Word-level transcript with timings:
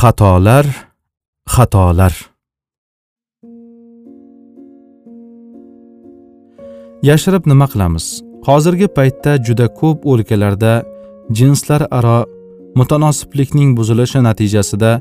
xatolar 0.00 0.66
xatolar. 1.54 2.14
Yashirib 7.08 7.44
nima 7.50 7.66
qilamiz? 7.72 8.06
Hozirgi 8.46 8.88
paytda 8.96 9.32
juda 9.46 9.66
ko'p 9.80 10.06
o'lkalarda 10.10 10.72
jinslar 11.38 11.82
aro 11.98 12.18
mutanosiblikning 12.78 13.70
buzilishi 13.78 14.22
natijasida 14.28 14.92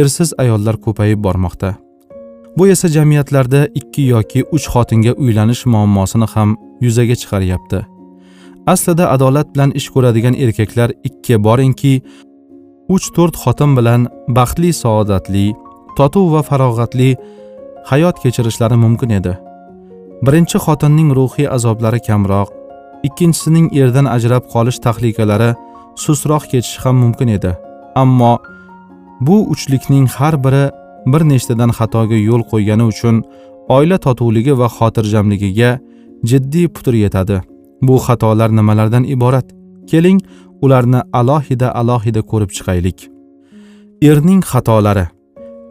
ersiz 0.00 0.30
ayollar 0.42 0.76
ko'payib 0.84 1.20
bormoqda. 1.26 1.70
Bu 2.56 2.66
esa 2.74 2.88
jamiyatlarda 2.96 3.60
ikki 3.80 4.02
yoki 4.14 4.40
uch 4.56 4.66
xotinga 4.72 5.12
uylanish 5.22 5.62
muammosini 5.72 6.26
ham 6.34 6.56
yuzaga 6.84 7.16
chiqaryapti. 7.20 7.80
Aslida 8.72 9.04
adolat 9.14 9.48
bilan 9.54 9.70
ish 9.78 9.88
ko'radigan 9.94 10.34
erkaklar 10.44 10.90
ikki 11.08 11.34
boringki 11.46 11.94
uch 12.94 13.06
to'rt 13.16 13.36
xotin 13.42 13.76
bilan 13.78 14.08
baxtli 14.36 14.70
saodatli 14.82 15.46
totuv 15.98 16.26
va 16.34 16.40
farog'atli 16.48 17.10
hayot 17.90 18.16
kechirishlari 18.22 18.76
mumkin 18.84 19.10
edi. 19.18 19.34
Birinchi 20.24 20.58
xotinning 20.64 21.10
ruhiy 21.18 21.48
azoblari 21.56 22.00
kamroq 22.08 22.50
ikkinchisining 23.06 23.66
erdan 23.82 24.06
ajrab 24.16 24.44
qolish 24.52 24.78
tahlikalari 24.84 25.50
sustroq 26.02 26.44
kechishi 26.50 26.80
ham 26.82 26.96
mumkin 27.02 27.28
edi. 27.36 27.52
Ammo 28.02 28.32
bu 29.26 29.36
uchlikning 29.52 30.06
har 30.16 30.34
biri 30.44 30.64
bir 31.12 31.22
nechtadan 31.30 31.70
xatoga 31.78 32.18
yo'l 32.28 32.42
qo'ygani 32.50 32.84
uchun 32.92 33.22
oila 33.76 33.98
totuvligi 34.06 34.52
va 34.60 34.68
xotirjamligiga 34.76 35.70
jiddiy 36.30 36.66
putur 36.74 36.94
yetadi. 37.04 37.38
Bu 37.86 37.94
xatolar 38.06 38.50
nimalardan 38.58 39.04
iborat? 39.14 39.46
Keling 39.90 40.18
ularni 40.64 41.00
alohida 41.12 41.68
alohida 41.80 42.20
ko'rib 42.30 42.50
chiqaylik. 42.56 42.98
Erning 44.02 44.42
xatolari. 44.52 45.06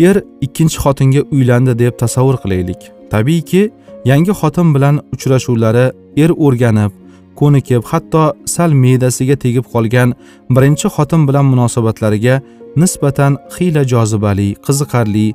Er 0.07 0.16
ikkinchi 0.45 0.77
xotinga 0.84 1.21
uylandi 1.35 1.73
deb 1.81 1.93
tasavvur 2.02 2.38
qilaylik. 2.44 2.81
Tabiiyki 3.11 3.61
yangi 4.05 4.33
xotin 4.41 4.67
bilan 4.75 4.95
uchrashuvlari 5.13 5.86
er 6.23 6.31
o'rganib 6.45 6.91
ko'nikib 7.39 7.83
hatto 7.91 8.23
sal 8.55 8.72
me'dasiga 8.83 9.36
tegib 9.44 9.66
qolgan 9.73 10.09
birinchi 10.55 10.88
xotin 10.95 11.22
bilan 11.28 11.45
munosabatlariga 11.52 12.35
nisbatan 12.81 13.33
xiyla 13.56 13.83
jozibali 13.91 14.50
qiziqarli 14.66 15.28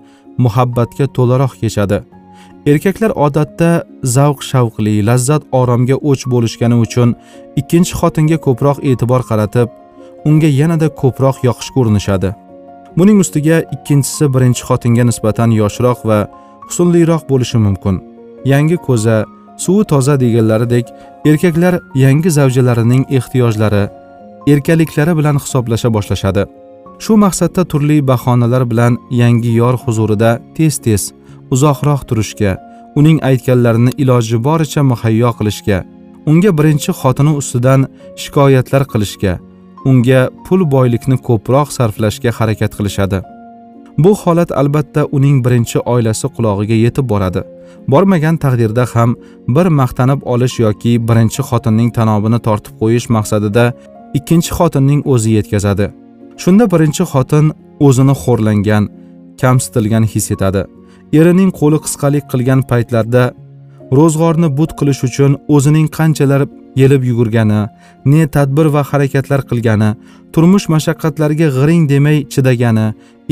muhabbatga 0.45 1.07
to'laroq 1.17 1.53
kechadi. 1.63 1.99
Erkaklar 2.73 3.13
odatda 3.27 3.71
zavq 4.17 4.41
shavqli 4.51 4.95
lazzat 5.09 5.43
oromga 5.61 5.97
o'ch 6.11 6.25
bo'lishgani 6.33 6.77
uchun 6.85 7.17
ikkinchi 7.61 7.93
xotinga 8.01 8.39
ko'proq 8.47 8.79
e'tibor 8.91 9.23
qaratib 9.31 9.69
unga 10.29 10.51
yanada 10.61 10.89
ko'proq 11.03 11.37
yoqishga 11.49 11.79
urinishadi 11.83 12.31
buning 12.97 13.19
ustiga 13.25 13.57
ikkinchisi 13.75 14.29
birinchi 14.35 14.63
xotinga 14.69 15.05
nisbatan 15.11 15.51
yoshroq 15.61 16.05
va 16.09 16.19
husnliroq 16.69 17.23
bo'lishi 17.31 17.59
mumkin. 17.67 18.01
Yangi 18.53 18.77
ko'za 18.87 19.17
suvi 19.65 19.85
toza 19.93 20.15
deganlaridek 20.21 20.87
erkaklar 21.31 21.81
yangi 22.05 22.31
zavjalarining 22.37 23.05
ehtiyojlari 23.19 23.85
erkaliklari 24.53 25.17
bilan 25.19 25.37
hisoblasha 25.45 25.89
boshlashadi. 25.97 26.45
Shu 27.05 27.17
maqsadda 27.25 27.63
turli 27.71 27.99
bahonalar 28.11 28.63
bilan 28.71 28.99
yangi 29.11 29.53
yor 29.61 29.75
huzurida 29.85 30.31
tez 30.57 30.79
tez 30.85 31.03
uzoqroq 31.55 32.01
turishga 32.09 32.53
uning 32.99 33.19
aytganlarini 33.31 33.93
iloji 34.03 34.37
boricha 34.47 34.83
muhayyo 34.91 35.31
qilishga 35.39 35.79
unga 36.31 36.51
birinchi 36.59 36.93
xotini 37.01 37.33
ustidan 37.41 37.81
shikoyatlar 38.23 38.83
qilishga 38.93 39.35
unga 39.89 40.21
pul 40.47 40.61
boylikni 40.75 41.17
ko'proq 41.29 41.69
sarflashga 41.77 42.31
harakat 42.39 42.73
qilishadi. 42.79 43.19
Bu 43.99 44.13
holat 44.23 44.51
albatta 44.61 45.03
uning 45.17 45.37
birinchi 45.45 45.79
oilasi 45.95 46.27
qulog'iga 46.37 46.77
yetib 46.85 47.07
boradi. 47.13 47.43
Bormagan 47.93 48.37
taqdirda 48.45 48.85
ham 48.95 49.11
bir 49.57 49.67
maqtanib 49.81 50.21
olish 50.35 50.57
yoki 50.65 50.93
birinchi 51.09 51.43
xotinning 51.49 51.91
tanobini 51.99 52.41
tortib 52.47 52.75
qo'yish 52.81 53.07
maqsadida 53.17 53.65
ikkinchi 54.19 54.51
xotinning 54.59 55.01
o'zi 55.13 55.31
yetkazadi. 55.39 55.87
Shunda 56.43 56.65
birinchi 56.73 57.05
xotin 57.13 57.47
o'zini 57.87 58.15
xo'rlangan 58.23 58.85
kamsitilgan 59.41 60.05
his 60.13 60.27
etadi. 60.35 60.63
Erining 61.13 61.51
qo'li 61.61 61.79
qisqalik 61.85 62.25
qilgan 62.33 62.61
paytlarda 62.71 63.25
ro'zg'orni 63.99 64.49
but 64.59 64.71
qilish 64.79 65.03
uchun 65.09 65.33
o'zining 65.55 65.89
qanchalar 65.99 66.43
yelib 66.81 67.03
yugurgani 67.11 67.61
ne 68.13 68.23
tadbir 68.35 68.67
va 68.75 68.83
harakatlar 68.91 69.41
qilgani 69.51 69.91
turmush 70.35 70.67
mashaqqatlariga 70.75 71.49
g'iring 71.57 71.83
demay 71.93 72.19
chidagani 72.35 72.87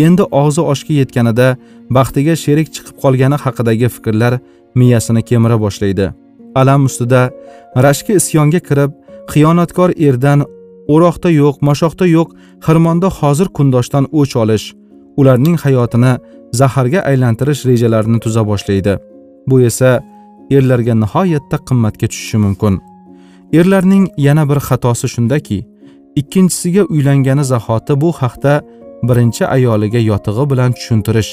endi 0.07 0.25
og'zi 0.43 0.63
oshga 0.73 0.95
yetganida 1.01 1.49
baxtiga 1.97 2.35
sherik 2.45 2.69
chiqib 2.75 2.97
qolgani 3.03 3.37
haqidagi 3.45 3.89
fikrlar 3.97 4.33
miyasini 4.79 5.23
kemira 5.29 5.57
boshlaydi. 5.65 6.07
Alam 6.61 6.85
ustida 6.89 7.23
rashki 7.85 8.13
isyonga 8.21 8.61
kirib 8.69 8.91
xiyonatkor 9.33 9.91
erdan 10.09 10.41
o'roqda 10.95 11.31
yo'q 11.41 11.57
mashoqda 11.69 12.07
yo'q 12.17 12.29
xirmonda 12.67 13.09
hozir 13.19 13.49
kundoshdan 13.57 14.05
o'ch 14.21 14.35
olish 14.43 14.67
ularning 15.17 15.57
hayotini 15.65 16.13
zaharga 16.53 17.01
aylantirish 17.11 17.67
rejalarini 17.71 18.19
tuza 18.25 18.47
boshlaydi. 18.51 18.99
Bu 19.49 19.61
esa 19.69 19.91
erlarga 20.51 20.95
nihoyatda 20.95 21.57
qimmatga 21.69 22.07
tushishi 22.13 22.39
mumkin. 22.45 22.81
Erlarning 23.53 24.05
yana 24.27 24.45
bir 24.51 24.59
xatosi 24.69 25.09
shundaki 25.15 25.59
ikkinchisiga 26.17 26.83
uylangani 26.85 27.45
zahoti 27.45 28.01
bu 28.01 28.13
haqda 28.13 28.53
birinchi 29.09 29.47
ayoliga 29.47 30.01
yotig'i 30.11 30.45
bilan 30.51 30.71
tushuntirish 30.77 31.31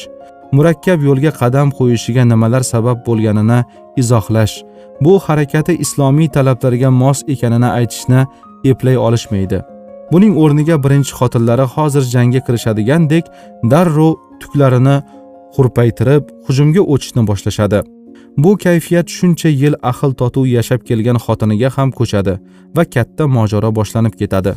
murakkab 0.55 0.99
yo'lga 1.07 1.31
qadam 1.41 1.67
qo'yishiga 1.77 2.23
nimalar 2.31 2.63
sabab 2.73 2.97
bo'lganini 3.07 3.59
izohlash 4.01 4.55
bu 5.03 5.13
harakati 5.25 5.73
islomiy 5.85 6.29
talablarga 6.35 6.89
mos 7.01 7.19
ekanini 7.33 7.69
aytishni 7.79 8.21
eplay 8.71 8.97
olishmaydi. 9.07 9.59
Buning 10.11 10.33
o'rniga 10.43 10.75
birinchi 10.83 11.13
xotinlari 11.19 11.65
hozir 11.75 12.03
jangga 12.13 12.41
kirishadigandek 12.47 13.25
darrov 13.71 14.13
tuklarini 14.41 14.97
hurpaytirib 15.55 16.23
hujumga 16.47 16.81
o'tishni 16.93 17.21
boshlashadi. 17.29 17.79
Bu 18.43 18.51
kayfiyat 18.65 19.07
shuncha 19.17 19.49
yil 19.61 19.75
ahil 19.91 20.11
totuv 20.21 20.45
yashab 20.57 20.81
kelgan 20.89 21.17
xotiniga 21.25 21.69
ham 21.75 21.89
ko'chadi 21.99 22.33
va 22.75 22.83
katta 22.95 23.23
mojaro 23.35 23.69
boshlanib 23.79 24.13
ketadi. 24.21 24.53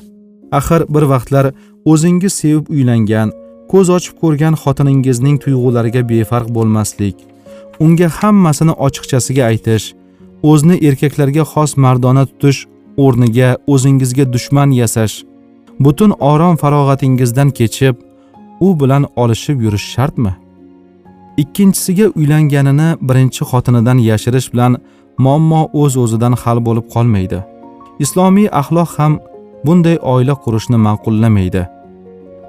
Axir 0.59 0.81
bir 0.95 1.05
vaqtlar 1.13 1.47
o'zingiz 1.93 2.33
sevib 2.41 2.65
uylangan 2.75 3.29
ko'z 3.73 3.89
ochib 3.97 4.15
ko'rgan 4.23 4.55
xotiningizning 4.63 5.37
tuyg'ulariga 5.45 6.03
befarq 6.11 6.49
bo'lmaslik 6.57 7.17
unga 7.85 8.09
hammasini 8.19 8.75
ochiqchasiga 8.87 9.45
aytish 9.51 9.87
o'zni 10.51 10.77
erkaklarga 10.89 11.45
xos 11.53 11.73
mardona 11.85 12.25
tutish 12.31 12.61
o'rniga 13.05 13.49
o'zingizga 13.73 14.25
dushman 14.35 14.71
yasash 14.81 15.15
butun 15.85 16.11
orom 16.21 16.57
farog'atingizdan 16.57 17.51
kechib 17.59 17.97
u 18.61 18.69
bilan 18.81 19.07
olishib 19.17 19.61
yurish 19.65 19.87
shartmi? 19.95 20.33
Ikkinchisiga 21.43 22.07
uylanganini 22.19 22.89
birinchi 23.09 23.43
xotinidan 23.51 23.99
yashirish 24.11 24.49
bilan 24.53 24.73
muammo 25.25 25.63
o'z 25.83 25.97
o'zidan 26.03 26.35
hal 26.43 26.59
bo'lib 26.67 26.87
qolmaydi. 26.95 27.39
Islomiy 28.05 28.49
axloq 28.61 28.91
ham 28.99 29.13
bunday 29.67 29.97
oila 30.13 30.35
qurishni 30.45 30.79
ma'qullamaydi. 30.87 31.63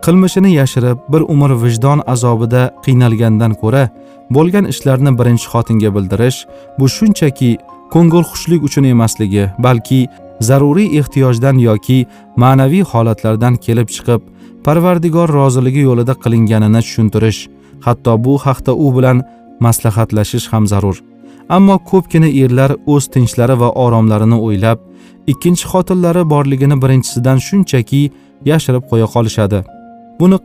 Qilmishini 0.05 0.51
yashirib 0.59 0.97
bir 1.13 1.22
umr 1.33 1.51
vijdon 1.63 1.99
azobida 2.13 2.61
qiynalgandan 2.85 3.53
ko'ra 3.61 3.83
bo'lgan 4.35 4.66
ishlarni 4.73 5.11
birinchi 5.19 5.47
xotinga 5.53 5.89
bildirish 5.95 6.39
bu 6.79 6.85
shunchaki 6.95 7.51
ko'ngilxushlik 7.93 8.61
uchun 8.67 8.85
emasligi 8.93 9.43
balki 9.66 9.99
zaruriy 10.49 10.89
ehtiyojdan 10.99 11.57
yoki 11.69 11.97
ma'naviy 12.43 12.83
holatlardan 12.91 13.55
kelib 13.65 13.89
chiqib 13.95 14.21
parvardigor 14.65 15.29
roziligi 15.39 15.81
yo'lida 15.89 16.13
qilinganini 16.23 16.81
tushuntirish 16.85 17.40
hatto 17.85 18.13
bu 18.25 18.34
haqda 18.45 18.73
u 18.85 18.87
bilan 18.95 19.17
maslahatlashish 19.66 20.47
ham 20.53 20.63
zarur. 20.72 20.97
Ammo 21.55 21.75
ko'pgina 21.91 22.29
erlar 22.43 22.72
o'z 22.93 23.05
tinchlari 23.13 23.55
va 23.61 23.69
oromlarini 23.85 24.37
o'ylab 24.47 24.79
ikkinchi 25.31 25.66
xotinlari 25.72 26.23
borligini 26.34 26.78
birinchisidan 26.84 27.37
shunchaki 27.47 28.01
yashirib 28.51 28.84
qo'ya 28.91 29.07
qolishadi. 29.16 29.59
Buni 30.19 30.37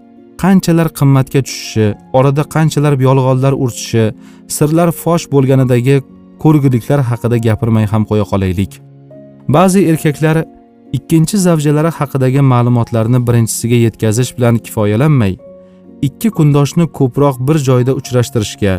qanchalar 0.42 0.88
qimmatga 0.98 1.40
tushishi 1.46 1.86
orada 2.18 2.42
qanchalar 2.54 2.94
yolg'onlar 3.06 3.54
urchishi 3.64 4.04
sirlar 4.56 4.88
fosh 5.02 5.24
bo'lganidagi 5.34 5.96
ko'rguliklar 6.42 7.00
haqida 7.10 7.36
gapirmay 7.46 7.86
ham 7.92 8.02
qo'ya 8.10 8.26
qolaylik. 8.32 8.72
Ba'zi 9.48 9.80
erkaklar 9.90 10.44
ikkinchi 10.92 11.38
zavjalari 11.38 11.90
haqidagi 11.98 12.40
ma'lumotlarni 12.52 13.26
birinchisiga 13.28 13.78
yetkazish 13.86 14.30
bilan 14.36 14.56
kifoyalanmay 14.64 15.36
ikki 16.02 16.28
kundoshni 16.30 16.84
ko'proq 16.98 17.36
bir 17.48 17.56
joyda 17.68 17.92
uchrashtirishga 18.00 18.74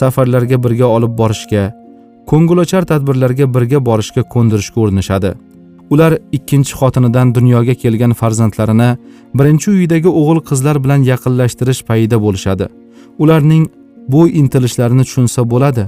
safarlarga 0.00 0.56
birga 0.64 0.86
olib 0.96 1.12
borishga 1.20 1.64
ko'ngilochar 2.30 2.82
tadbirlarga 2.90 3.46
birga 3.54 3.78
borishga 3.88 4.22
ko'ndirishga 4.34 4.80
urinishadi. 4.84 5.30
Ular 5.92 6.12
ikkinchi 6.36 6.72
xotinidan 6.80 7.34
dunyoga 7.34 7.74
kelgan 7.82 8.12
farzandlarini 8.20 8.90
birinchi 9.38 9.70
uyidagi 9.70 10.08
o'g'il 10.20 10.40
qizlar 10.48 10.76
bilan 10.84 11.00
yaqinlashtirish 11.10 11.82
payida 11.88 12.16
bo'lishadi. 12.24 12.66
Ularning 13.22 13.64
bu 14.12 14.28
intilishlarini 14.40 15.04
tushunsa 15.08 15.40
bo'ladi. 15.52 15.84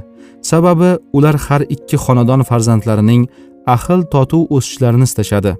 Sababi 0.50 0.90
ular 1.16 1.36
har 1.46 1.62
ikki 1.74 1.96
xonadon 2.04 2.42
farzandlarining 2.50 3.22
ahil 3.74 4.02
totuv 4.14 4.46
o'sishlarini 4.56 5.06
istashadi. 5.10 5.52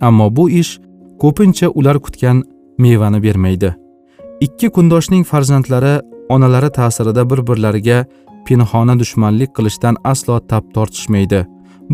Ammo 0.00 0.26
bu 0.36 0.50
ish 0.50 0.72
ko'pincha 1.22 1.68
ular 1.78 1.98
kutgan 2.04 2.42
mevani 2.78 3.22
bermaydi. 3.22 3.70
Ikki 4.46 4.68
kundoshning 4.76 5.24
farzandlari 5.30 5.94
onalari 6.34 6.70
ta'sirida 6.78 7.22
bir 7.30 7.40
birlariga 7.48 7.98
pinhona 8.46 8.94
dushmanlik 9.00 9.50
qilishdan 9.56 9.96
aslo 10.12 10.36
tap 10.50 10.64
tortishmaydi. 10.74 11.40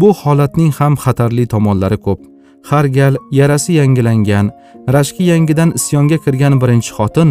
Bu 0.01 0.09
holatning 0.21 0.73
ham 0.79 0.95
xatarli 1.05 1.45
tomonlari 1.47 1.99
ko'p. 2.07 2.21
Har 2.69 2.85
gal 2.85 3.15
yarasi 3.39 3.73
yangilangan 3.81 4.47
rashki 4.95 5.25
yangidan 5.33 5.71
isyonga 5.79 6.19
kirgan 6.25 6.55
birinchi 6.63 6.93
xotin 6.99 7.31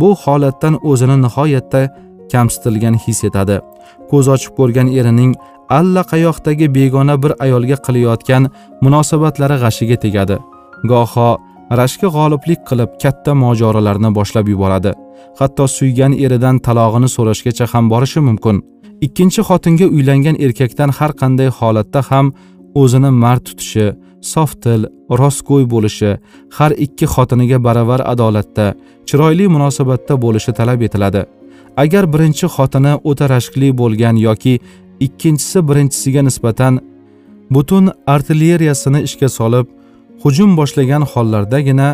bu 0.00 0.08
holatdan 0.22 0.74
o'zini 0.90 1.16
nihoyatda 1.24 1.82
kamsitilgan 2.32 2.96
his 3.04 3.24
etadi. 3.28 3.56
Ko'z 4.10 4.26
ochib 4.34 4.52
ko'rgan 4.58 4.88
erining 4.98 5.32
allaqayoqdagi 5.78 6.66
begona 6.76 7.14
bir 7.22 7.32
ayolga 7.44 7.76
qilayotgan 7.86 8.42
munosabatlari 8.84 9.56
g'ashiga 9.62 9.96
tegadi. 10.04 10.36
Goho 10.90 11.30
rashki 11.80 12.08
g'oliblik 12.16 12.60
qilib 12.68 12.90
katta 13.02 13.32
mojarolarni 13.44 14.10
boshlab 14.18 14.46
yuboradi. 14.52 14.92
Hatto 15.38 15.64
suygan 15.78 16.12
eridan 16.24 16.56
talog'ini 16.66 17.08
so'rashgacha 17.16 17.66
ham 17.72 17.84
borishi 17.92 18.20
mumkin. 18.28 18.56
Ikkinchi 19.06 19.40
xotinga 19.48 19.86
uylangan 19.96 20.36
erkakdan 20.46 20.90
har 20.98 21.12
qanday 21.20 21.48
holatda 21.58 22.00
ham 22.10 22.26
o'zini 22.80 23.10
mard 23.22 23.42
tutishi 23.48 23.86
softil 24.32 24.82
rostgo'y 25.20 25.64
bo'lishi 25.74 26.10
har 26.56 26.72
ikki 26.84 27.06
xotiniga 27.14 27.58
baravar 27.66 28.00
adolatda 28.12 28.66
chiroyli 29.08 29.46
munosabatda 29.54 30.14
bo'lishi 30.24 30.52
talab 30.58 30.80
etiladi. 30.88 31.22
Agar 31.82 32.04
birinchi 32.12 32.46
xotini 32.54 32.92
o'ta 33.10 33.24
rashkli 33.34 33.68
bo'lgan 33.80 34.16
yoki 34.28 34.54
ikkinchisi 35.06 35.58
birinchisiga 35.68 36.22
nisbatan 36.28 36.74
butun 37.54 37.90
artilleriyasini 38.14 39.00
ishga 39.08 39.28
solib 39.38 39.66
hujum 40.22 40.56
boshlagan 40.56 41.02
hollardagina 41.12 41.88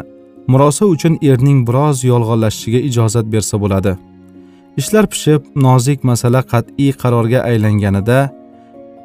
murosa 0.52 0.84
uchun 0.94 1.14
erning 1.30 1.60
biroz 1.68 2.04
yolg'onlashishiga 2.10 2.80
ijozat 2.88 3.26
bersa 3.34 3.60
bo'ladi. 3.62 3.92
Ishlar 4.80 5.06
pishib 5.12 5.42
nozik 5.64 6.04
masala 6.10 6.40
qat'iy 6.52 6.92
qarorga 7.02 7.40
aylanganida 7.50 8.18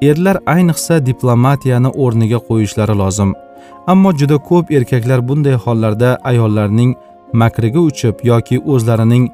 erlar 0.10 0.38
ayniqsa 0.54 0.96
diplomatiyani 1.10 1.90
o'rniga 2.04 2.40
qo'yishlari 2.48 2.96
lozim. 3.02 3.32
Ammo 3.92 4.12
juda 4.20 4.38
ko'p 4.50 4.72
erkaklar 4.78 5.20
bunday 5.30 5.56
hollarda 5.66 6.10
ayollarning 6.32 6.92
makriga 7.42 7.82
uchib 7.90 8.16
yoki 8.32 8.58
o'zlarining 8.74 9.26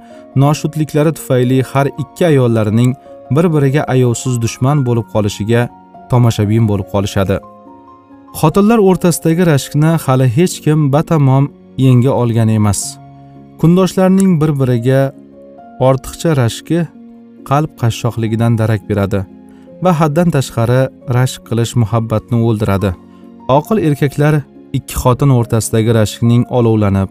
noshudliklari 0.43 1.11
tufayli 1.17 1.59
har 1.71 1.87
ikki 2.03 2.25
ayollarining 2.31 2.91
bir 3.35 3.45
biriga 3.53 3.83
ayovsiz 3.93 4.41
dushman 4.43 4.77
bo'lib 4.87 5.07
qolishiga 5.13 5.61
tomoshabin 6.11 6.67
bo'lib 6.69 6.87
qolishadi. 6.93 7.37
Xotinlar 8.39 8.79
o'rtasidagi 8.89 9.43
rashkni 9.51 9.91
hali 10.05 10.27
hech 10.37 10.55
kim 10.65 10.79
batamom 10.93 11.45
yenga 11.85 12.11
olgan 12.21 12.49
emas. 12.59 12.79
Kundoshlarning 13.59 14.31
bir 14.41 14.51
biriga 14.61 15.01
ortiqcha 15.87 16.31
rashki 16.41 16.79
qalb 17.49 17.71
qashshoqligidan 17.81 18.53
darak 18.61 18.81
beradi 18.89 19.19
va 19.83 19.91
haddan 19.99 20.29
tashqari 20.35 20.81
rashk 21.17 21.41
qilish 21.49 21.73
muhabbatni 21.81 22.37
o'ldiradi. 22.47 22.91
Oqil 23.57 23.77
erkaklar 23.87 24.33
ikki 24.77 24.95
xotin 25.01 25.29
o'rtasidagi 25.37 25.91
rashkning 25.99 26.43
olovlanib 26.57 27.09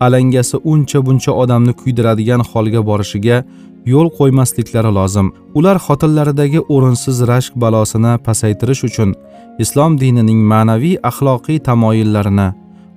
alangasi 0.00 0.56
uncha 0.72 0.98
buncha 1.06 1.32
odamni 1.42 1.72
kuydiradigan 1.80 2.42
holga 2.50 2.80
borishiga 2.90 3.36
yo'l 3.92 4.08
qo'ymasliklari 4.18 4.90
lozim. 4.98 5.26
Ular 5.58 5.76
xotinlaridagi 5.86 6.60
o'rinsiz 6.74 7.16
rashk 7.32 7.52
balosini 7.64 8.12
pasaytirish 8.26 8.82
uchun 8.88 9.10
islom 9.64 9.92
dinining 10.02 10.40
ma'naviy 10.52 10.96
axloqiy 11.10 11.58
tamoyillarini 11.68 12.48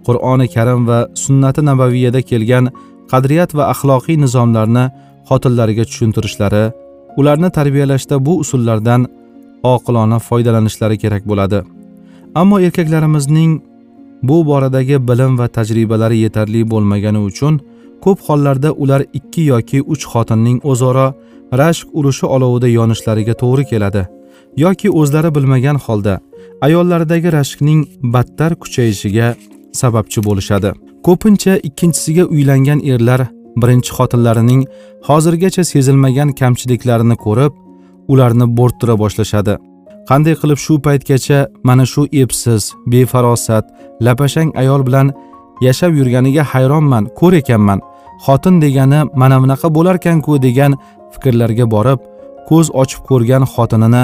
qur'oni 0.07 0.47
karim 0.55 0.81
va 0.89 0.99
sunnati 1.23 1.61
nabaviyada 1.69 2.21
kelgan 2.29 2.65
qadriyat 3.11 3.51
va 3.57 3.63
axloqiy 3.73 4.17
nizomlarni 4.23 4.85
xotinlariga 5.29 5.83
tushuntirishlari 5.89 6.63
ularni 7.19 7.49
tarbiyalashda 7.57 8.15
bu 8.25 8.33
usullardan 8.43 9.01
oqilona 9.73 10.17
foydalanishlari 10.27 10.97
kerak 11.03 11.23
bo'ladi. 11.29 11.59
Ammo 12.41 12.59
erkaklarimizning 12.67 13.51
bu 14.23 14.37
boradagi 14.49 14.97
bilim 15.09 15.37
va 15.39 15.47
tajribalari 15.57 16.17
yetarli 16.25 16.61
bo'lmagani 16.71 17.21
uchun 17.29 17.59
ko'p 18.05 18.19
hollarda 18.27 18.69
ular 18.83 19.01
ikki 19.19 19.43
yoki 19.53 19.79
uch 19.93 20.03
xotinning 20.11 20.57
o'zaro 20.71 21.07
rashk 21.61 21.87
urushi 21.99 22.25
olovida 22.35 22.67
yonishlariga 22.77 23.33
to'g'ri 23.41 23.65
keladi 23.71 24.03
yoki 24.63 24.89
o'zlari 24.99 25.35
bilmagan 25.35 25.77
holda 25.85 26.19
ayollaridagi 26.61 27.31
rashkning 27.37 27.81
battar 28.13 28.51
kuchayishiga 28.55 29.27
sababchi 29.73 30.23
bo'lishadi. 30.27 30.69
Ko'pincha 31.07 31.53
ikkinchisiga 31.67 32.23
uylangan 32.25 32.79
erlar 32.93 33.21
birinchi 33.61 33.91
xotinlarining 33.97 34.61
hozirgacha 35.07 35.63
sezilmagan 35.71 36.29
kamchiliklarini 36.39 37.15
ko'rib 37.25 37.53
ularni 38.11 38.45
bo'rttira 38.57 38.95
boshlashadi. 39.03 39.53
Qanday 40.09 40.35
qilib 40.41 40.59
shu 40.65 40.73
paytgacha 40.85 41.39
mana 41.67 41.85
shu 41.91 42.01
epsiz 42.21 42.61
befarosat 42.91 43.65
lapashang 44.05 44.49
ayol 44.61 44.81
bilan 44.87 45.07
yashab 45.65 45.91
yurganiga 45.99 46.43
hayronman 46.51 47.03
ko'r 47.19 47.33
ekanman. 47.41 47.79
Xotin 48.25 48.55
degani 48.63 48.99
mana 49.21 49.37
bunaqa 49.43 49.67
bo'larkanku 49.77 50.41
degan 50.45 50.71
fikrlarga 51.13 51.65
borib 51.75 51.99
ko'z 52.49 52.67
ochib 52.81 53.01
ko'rgan 53.09 53.43
xotinini 53.53 54.03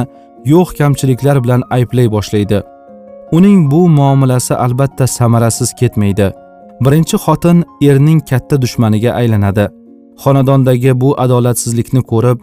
yo'q 0.53 0.69
kamchiliklar 0.79 1.37
bilan 1.43 1.61
ayblay 1.75 2.07
boshlaydi. 2.15 2.59
Uning 3.37 3.59
bu 3.71 3.81
muomalasi 3.97 4.53
albatta 4.65 5.05
samarasiz 5.17 5.69
ketmaydi. 5.79 6.27
Birinchi 6.85 7.17
xotin 7.25 7.57
erning 7.89 8.19
katta 8.29 8.55
dushmaniga 8.63 9.11
aylanadi. 9.19 9.65
Xonadondagi 10.23 10.91
bu 11.01 11.09
adolatsizlikni 11.23 12.01
ko'rib 12.11 12.39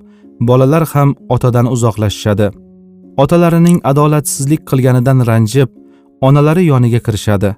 bolalar 0.48 0.84
ham 0.92 1.08
otadan 1.34 1.66
uzoqlashishadi. 1.74 2.46
Otalarining 3.22 3.78
adolatsizlik 3.90 4.62
qilganidan 4.70 5.18
ranjib 5.28 5.68
onalari 6.28 6.64
yoniga 6.72 7.00
kirishadi. 7.06 7.50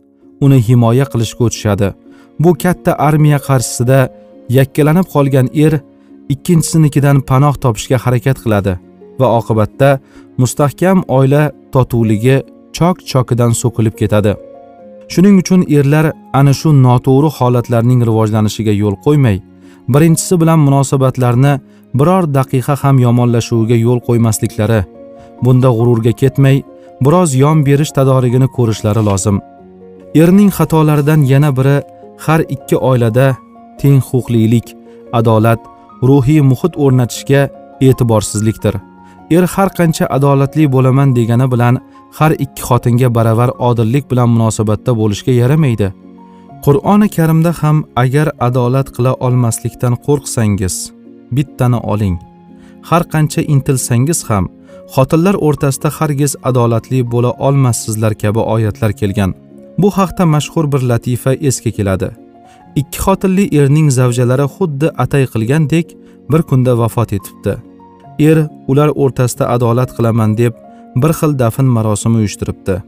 Uni 0.45 0.59
himoya 0.69 1.07
qilishga 1.13 1.43
o'tishadi. 1.49 1.89
Bu 2.43 2.51
katta 2.63 2.93
armiya 3.09 3.39
qarshisida 3.49 3.99
yakkalanib 4.59 5.07
qolgan 5.15 5.47
er 5.65 5.73
ikkinchisinikidan 6.35 7.21
panoh 7.31 7.55
topishga 7.63 7.99
harakat 8.05 8.39
qiladi 8.45 8.75
va 9.21 9.27
oqibatda 9.39 9.91
mustahkam 10.41 10.99
oila 11.19 11.43
totuvligi 11.75 12.37
chok 12.77 12.97
chokidan 13.11 13.53
so'kilib 13.63 13.95
ketadi. 14.01 14.33
Shuning 15.13 15.37
uchun 15.43 15.61
erlar 15.79 16.07
ana 16.39 16.53
shu 16.61 16.69
noto'g'ri 16.87 17.31
holatlarning 17.39 18.01
rivojlanishiga 18.09 18.75
yo'l 18.83 18.97
qo'ymay 19.07 19.37
birinchisi 19.95 20.35
bilan 20.41 20.61
munosabatlarni 20.67 21.55
biror 21.99 22.25
daqiqa 22.39 22.75
ham 22.83 22.97
yomonlashuviga 23.07 23.77
yo'l 23.87 24.01
qo'ymasliklari 24.09 24.81
bunda 25.45 25.69
g'ururga 25.79 26.13
ketmay 26.23 26.57
biroz 27.05 27.31
yon 27.43 27.59
berish 27.67 27.93
tadorigini 27.99 28.49
ko'rishlari 28.57 29.03
lozim. 29.11 29.37
Erning 30.15 30.51
xatolaridan 30.57 31.23
yana 31.33 31.51
biri 31.57 31.77
har 32.25 32.41
ikki 32.55 32.77
oilada 32.91 33.27
teng 33.81 33.99
huquqlilik 34.09 34.67
adolat 35.19 35.61
ruhiy 36.09 36.41
muhit 36.51 36.75
o'rnatishga 36.85 37.43
e'tiborsizlikdir. 37.87 38.75
Er 39.37 39.45
har 39.55 39.69
qancha 39.79 40.07
adolatli 40.17 40.65
bo'laman 40.75 41.15
degani 41.19 41.47
bilan 41.53 41.75
har 42.19 42.33
ikki 42.45 42.63
xotinga 42.69 43.09
baravar 43.17 43.51
odillik 43.69 44.05
bilan 44.11 44.29
munosabatda 44.35 44.93
bo'lishga 45.01 45.33
yaramaydi. 45.41 45.89
Qur'oni 46.65 47.09
karimda 47.17 47.53
ham 47.61 47.77
agar 48.03 48.29
adolat 48.49 48.89
qila 48.97 49.13
olmaslikdan 49.27 49.95
qo'rqsangiz 50.07 50.75
bittani 51.37 51.79
oling. 51.93 52.17
Har 52.89 53.03
qancha 53.13 53.41
intilsangiz 53.55 54.21
ham 54.29 54.45
xotinlar 54.95 55.37
o'rtasida 55.47 55.89
hargiz 55.99 56.33
adolatli 56.49 57.01
bo'la 57.13 57.31
olmassizlar 57.47 58.13
kabi 58.23 58.41
oyatlar 58.55 58.93
kelgan. 59.01 59.44
Bu 59.79 59.91
haqda 59.91 60.27
mashhur 60.27 60.73
bir 60.73 60.83
latifa 60.91 61.33
esga 61.35 61.71
keladi. 61.71 62.11
Ikki 62.81 62.99
xotinli 63.05 63.45
erning 63.59 63.89
zavjalari 63.99 64.47
xuddi 64.57 64.89
atay 65.05 65.25
qilgandek 65.33 65.87
bir 66.33 66.43
kunda 66.49 66.79
vafot 66.79 67.13
etibdi. 67.13 67.55
Er 68.29 68.39
ular 68.69 68.91
o'rtasida 69.03 69.45
adolat 69.55 69.91
qilaman 69.97 70.39
deb 70.39 70.55
bir 71.03 71.13
xil 71.19 71.39
dafn 71.39 71.67
marosimi 71.77 72.17
uyushtiribdi. 72.17 72.83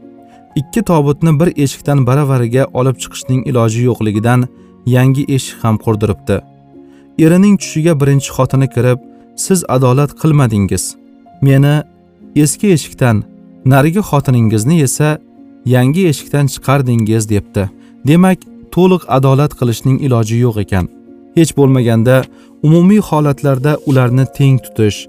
Ikki 0.55 0.81
tobutni 0.89 1.39
bir 1.39 1.49
eshikdan 1.63 1.99
baravariga 2.07 2.63
olib 2.79 2.97
chiqishning 3.03 3.41
iloji 3.49 3.81
yo'qligidan 3.89 4.47
yangi 4.95 5.23
eshik 5.35 5.63
ham 5.63 5.75
qurdiribdi. 5.85 6.37
Erining 7.23 7.55
tushiga 7.61 7.93
birinchi 8.01 8.29
xotini 8.37 8.67
kirib 8.75 8.99
siz 9.35 9.63
adolat 9.75 10.11
qilmadingiz. 10.21 10.83
Meni 11.41 11.75
eski 12.43 12.67
eshikdan 12.75 13.23
narigi 13.65 14.01
xotiningizni 14.09 14.81
esa 14.87 15.09
yangi 15.65 16.07
eshikdan 16.11 16.45
chiqardingiz 16.53 17.29
debdi. 17.29 17.69
Demak 18.07 18.39
to'liq 18.73 19.03
adolat 19.17 19.51
qilishning 19.59 19.97
iloji 20.05 20.37
yo'q 20.45 20.57
ekan. 20.63 20.85
Hech 21.37 21.51
bo'lmaganda 21.57 22.15
umumiy 22.65 23.01
holatlarda 23.09 23.77
ularni 23.89 24.25
teng 24.37 24.57
tutish 24.65 24.99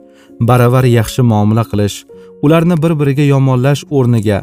baravar 0.48 0.84
yaxshi 0.98 1.22
muomala 1.30 1.64
qilish 1.70 1.96
ularni 2.44 2.76
bir 2.82 2.92
biriga 3.00 3.24
yomonlash 3.34 3.82
o'rniga 3.96 4.38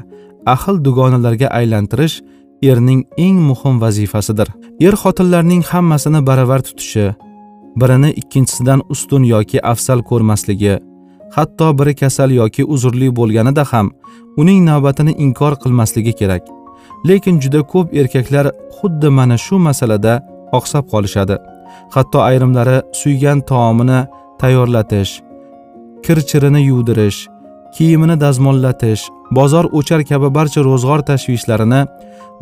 ahil 0.54 0.76
dugonalarga 0.86 1.48
aylantirish 1.60 2.16
erning 2.64 3.02
eng 3.18 3.38
muhim 3.50 3.76
vazifasidir. 3.84 4.48
Er 4.88 4.96
xotinlarning 5.02 5.64
hammasini 5.72 6.22
baravar 6.30 6.62
tutishi 6.68 7.06
birini 7.82 8.10
ikkinchisidan 8.22 8.82
ustun 8.94 9.24
yoki 9.34 9.60
afzal 9.72 10.02
ko'rmasligi 10.10 10.74
hatto 11.36 11.68
biri 11.80 11.94
kasal 12.02 12.32
yoki 12.42 12.64
uzrli 12.76 13.10
bo'lganida 13.20 13.64
ham 13.72 13.88
uning 14.42 14.60
navbatini 14.70 15.14
inkor 15.26 15.54
qilmasligi 15.64 16.14
kerak. 16.20 16.44
Lekin 17.08 17.36
juda 17.44 17.62
ko'p 17.72 17.88
erkaklar 18.02 18.46
xuddi 18.78 19.10
mana 19.18 19.38
shu 19.46 19.56
masalada 19.68 20.14
oqsab 20.58 20.84
qolishadi. 20.94 21.36
Hatto 21.96 22.20
ayrimlari 22.30 22.78
suygan 23.02 23.40
taomini 23.50 24.00
tayyorlatish 24.40 25.12
kir 26.06 26.18
chirini 26.30 26.62
yuvdirish 26.70 27.20
kiyimini 27.76 28.16
dazmollatish 28.24 29.04
bozor 29.38 29.66
o'char 29.78 30.02
kabi 30.10 30.30
barcha 30.38 30.62
ro'zg'or 30.68 31.02
tashvishlarini 31.10 31.82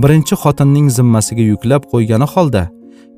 birinchi 0.03 0.35
xotinning 0.43 0.87
zimmasiga 0.97 1.43
yuklab 1.51 1.83
qo'ygani 1.91 2.27
holda 2.33 2.63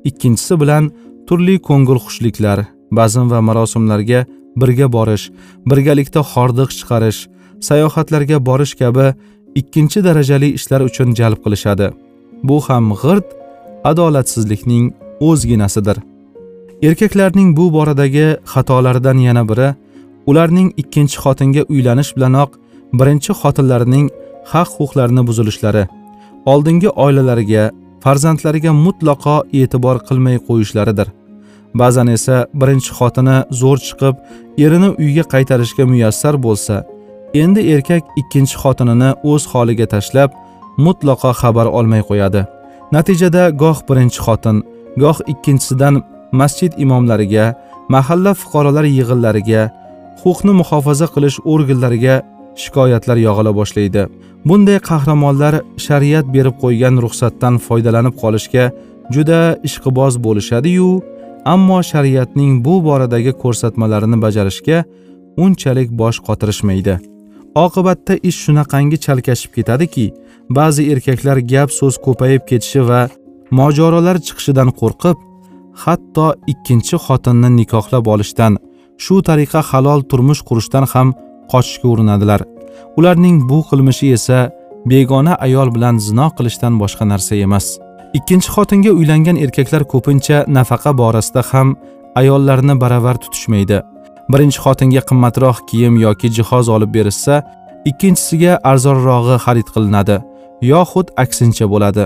ikkinchisi 0.08 0.54
bilan 0.62 0.84
turli 1.28 1.56
ko'ngilxushliklar 1.68 2.58
bazm 2.98 3.26
va 3.32 3.40
marosimlarga 3.48 4.20
birga 4.60 4.86
borish 4.96 5.24
birgalikda 5.70 6.20
hordiq 6.32 6.70
chiqarish 6.78 7.20
sayohatlarga 7.68 8.38
borish 8.48 8.74
kabi 8.80 9.06
ikkinchi 9.60 10.04
darajali 10.08 10.48
ishlar 10.58 10.80
uchun 10.88 11.08
jalb 11.18 11.38
qilishadi. 11.44 11.86
Bu 12.48 12.56
ham 12.66 12.84
g'irt 13.02 13.28
adolatsizlikning 13.90 14.84
o'zginasidir. 15.28 15.98
Erkaklarning 16.88 17.48
bu 17.58 17.72
boradagi 17.76 18.26
xatolaridan 18.52 19.18
yana 19.28 19.42
biri 19.50 19.68
ularning 20.30 20.68
ikkinchi 20.82 21.16
xotinga 21.24 21.62
uylanish 21.74 22.10
bilanoq 22.16 22.50
birinchi 22.98 23.32
xotinlarining 23.40 24.06
haq 24.52 24.68
huquqlarini 24.78 25.22
buzilishlari 25.28 25.84
oldingi 26.52 26.88
oilalariga 27.04 27.64
farzandlariga 28.04 28.72
mutlaqo 28.86 29.36
e'tibor 29.60 29.96
qilmay 30.08 30.36
qo'yishlaridir. 30.48 31.08
Ba'zan 31.80 32.08
esa 32.16 32.36
birinchi 32.60 32.90
xotini 32.98 33.36
zo'r 33.60 33.78
chiqib 33.86 34.14
erini 34.64 34.90
uyga 35.04 35.24
qaytarishga 35.32 35.84
muyassar 35.92 36.34
bo'lsa 36.46 36.74
endi 37.42 37.60
erkak 37.74 38.04
ikkinchi 38.20 38.56
xotinini 38.62 39.10
o'z 39.30 39.42
holiga 39.52 39.86
tashlab 39.94 40.30
mutlaqo 40.84 41.30
xabar 41.40 41.66
olmay 41.78 42.02
qo'yadi. 42.10 42.42
Natijada 42.94 43.44
goh 43.62 43.78
birinchi 43.88 44.20
xotin 44.26 44.56
goh 45.02 45.18
ikkinchisidan 45.32 45.94
masjid 46.40 46.72
imomlariga 46.84 47.46
mahalla 47.94 48.32
fuqarolar 48.40 48.86
yig'inlariga 48.96 49.62
huquqni 50.22 50.52
muhofaza 50.60 51.06
qilish 51.14 51.38
organlariga 51.52 52.14
shikoyatlar 52.62 53.18
yog'ila 53.26 53.52
boshlaydi. 53.60 54.02
Bunday 54.48 54.78
qahramonlar 54.90 55.54
shariat 55.86 56.26
berib 56.34 56.56
qo'ygan 56.62 56.94
ruxsatdan 57.04 57.54
foydalanib 57.66 58.14
qolishga 58.22 58.64
juda 59.14 59.40
ishqiboz 59.68 60.14
bo'lishadi-yu, 60.26 60.88
ammo 61.52 61.78
shariatning 61.90 62.52
bu 62.66 62.74
boradagi 62.86 63.32
ko'rsatmalarini 63.42 64.18
bajarishga 64.24 64.78
unchalik 65.44 65.88
bosh 66.00 66.18
qotirishmaydi. 66.26 66.94
Oqibatda 67.64 68.14
ish 68.28 68.38
shunaqangi 68.44 68.98
chalkashib 69.04 69.52
ketadiki, 69.56 70.06
ba'zi 70.56 70.82
erkaklar 70.92 71.38
gap 71.52 71.70
so'z 71.78 71.94
ko'payib 72.06 72.42
ketishi 72.50 72.82
va 72.88 73.00
mojarolar 73.58 74.16
chiqishidan 74.26 74.70
qo'rqib, 74.80 75.16
hatto 75.84 76.26
ikkinchi 76.52 76.96
xotinni 77.06 77.50
nikohlab 77.60 78.04
olishdan, 78.14 78.52
shu 79.04 79.14
tariqa 79.28 79.60
halol 79.70 80.00
turmush 80.10 80.42
qurishdan 80.48 80.84
ham 80.92 81.08
qochishga 81.52 81.88
urinadilar. 81.94 82.42
ularning 82.96 83.48
bu 83.48 83.58
qilmishi 83.70 84.12
esa 84.16 84.38
begona 84.90 85.34
ayol 85.46 85.68
bilan 85.74 85.98
zino 86.06 86.26
qilishdan 86.36 86.78
boshqa 86.82 87.04
narsa 87.12 87.34
emas 87.46 87.66
ikkinchi 88.14 88.50
xotinga 88.54 88.90
uylangan 88.90 89.36
erkaklar 89.44 89.82
ko'pincha 89.92 90.44
nafaqa 90.56 90.92
borasida 90.98 91.42
ham 91.50 91.76
ayollarni 92.20 92.74
baravar 92.80 93.16
tutishmaydi. 93.22 93.78
Birinchi 94.32 94.58
xotinga 94.64 95.02
qimmatroq 95.08 95.56
kiyim 95.68 95.94
yoki 96.06 96.28
jihoz 96.36 96.68
olib 96.76 96.90
berishsa 96.96 97.34
ikkinchisiga 97.90 98.52
arzonrog'i 98.70 99.36
xarid 99.44 99.68
qilinadi 99.74 100.16
yoxud 100.72 101.06
aksincha 101.24 101.66
bo'ladi. 101.72 102.04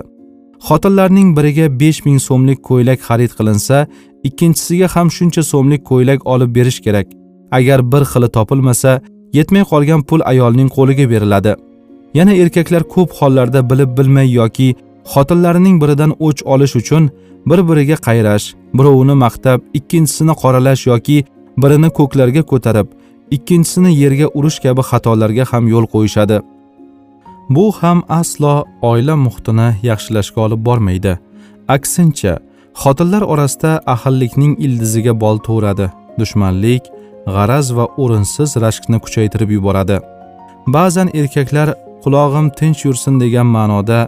Xotinlarning 0.67 1.29
biriga 1.37 1.67
besh 1.81 2.01
ming 2.07 2.19
so'mlik 2.29 2.61
ko'ylak 2.69 3.01
xarid 3.09 3.33
qilinsa 3.39 3.87
ikkinchisiga 4.29 4.87
ham 4.95 5.09
shuncha 5.17 5.43
so'mlik 5.53 5.83
ko'ylak 5.91 6.21
olib 6.33 6.51
berish 6.57 6.81
kerak. 6.85 7.07
Agar 7.59 7.81
bir 7.93 8.03
xili 8.13 8.29
topilmasa 8.37 8.93
yetmay 9.39 9.65
qolgan 9.71 10.01
pul 10.09 10.21
ayolning 10.33 10.69
qo'liga 10.77 11.07
beriladi. 11.13 11.53
Yana 12.19 12.33
erkaklar 12.43 12.83
ko'p 12.95 13.11
hollarda 13.19 13.61
bilib 13.71 13.91
bilmay 13.99 14.29
yoki 14.41 14.69
xotinlarining 15.13 15.77
biridan 15.83 16.13
o'ch 16.27 16.43
olish 16.45 16.77
uchun 16.81 17.11
bir 17.51 17.61
biriga 17.69 17.97
qayrash 18.07 18.47
birovini 18.79 19.15
maqtab 19.25 19.61
ikkinchisini 19.79 20.35
qoralash 20.43 20.83
yoki 20.91 21.19
birini 21.63 21.91
ko'klarga 21.99 22.43
ko'tarib 22.53 22.89
ikkinchisini 23.37 23.91
yerga 24.03 24.27
urish 24.39 24.59
kabi 24.65 24.83
xatolarga 24.91 25.45
ham 25.51 25.65
yo'l 25.73 25.87
qo'yishadi. 25.95 26.39
Bu 27.55 27.73
ham 27.81 27.99
aslo 28.21 28.55
oila 28.91 29.15
muhitini 29.17 29.69
yaxshilashga 29.91 30.41
olib 30.47 30.61
bormaydi. 30.69 31.13
Aksincha 31.77 32.35
xotinlar 32.83 33.23
orasida 33.33 33.73
ahillikning 33.95 34.53
ildiziga 34.65 35.13
bol 35.23 35.39
to'radi 35.49 35.87
dushmanlik 36.21 36.83
g'araz 37.35 37.67
va 37.77 37.85
o'rinsiz 38.03 38.51
rashkni 38.65 38.99
kuchaytirib 39.05 39.51
yuboradi. 39.57 39.97
Ba'zan 40.75 41.09
erkaklar 41.21 41.69
qulog'im 42.05 42.47
tinch 42.59 42.85
yursin 42.87 43.21
degan 43.23 43.49
ma'noda 43.57 44.01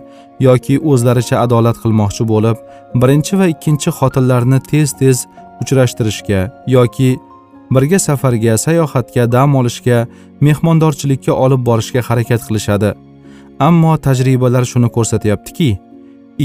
yoki 0.47 0.75
o'zlaricha 0.91 1.37
adolat 1.45 1.77
qilmoqchi 1.83 2.25
bo'lib 2.33 2.57
birinchi 3.01 3.35
va 3.41 3.47
ikkinchi 3.55 3.91
xotinlarni 3.99 4.59
tez 4.71 4.89
tez 5.01 5.17
uchrashtirishga 5.63 6.41
yoki 6.77 7.11
birga 7.75 7.99
safarga 8.07 8.55
sayohatga 8.65 9.25
dam 9.33 9.55
olishga 9.61 9.99
mehmondorchilikka 10.47 11.33
olib 11.45 11.61
borishga 11.69 12.01
harakat 12.09 12.41
qilishadi. 12.49 12.91
Ammo 13.69 13.93
tajribalar 14.07 14.65
shuni 14.73 14.89
ko'rsatyaptiki 14.97 15.71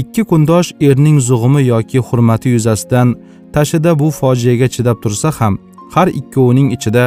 ikki 0.00 0.22
kundosh 0.30 0.68
erning 0.88 1.18
zug'umi 1.28 1.62
yoki 1.72 1.98
hurmati 2.08 2.48
yuzasidan 2.56 3.08
tashida 3.54 3.98
bu 4.00 4.08
fojiaga 4.18 4.68
chidab 4.74 4.96
tursa 5.02 5.30
ham 5.38 5.54
har 5.94 6.08
ikkovining 6.20 6.68
ichida 6.76 7.04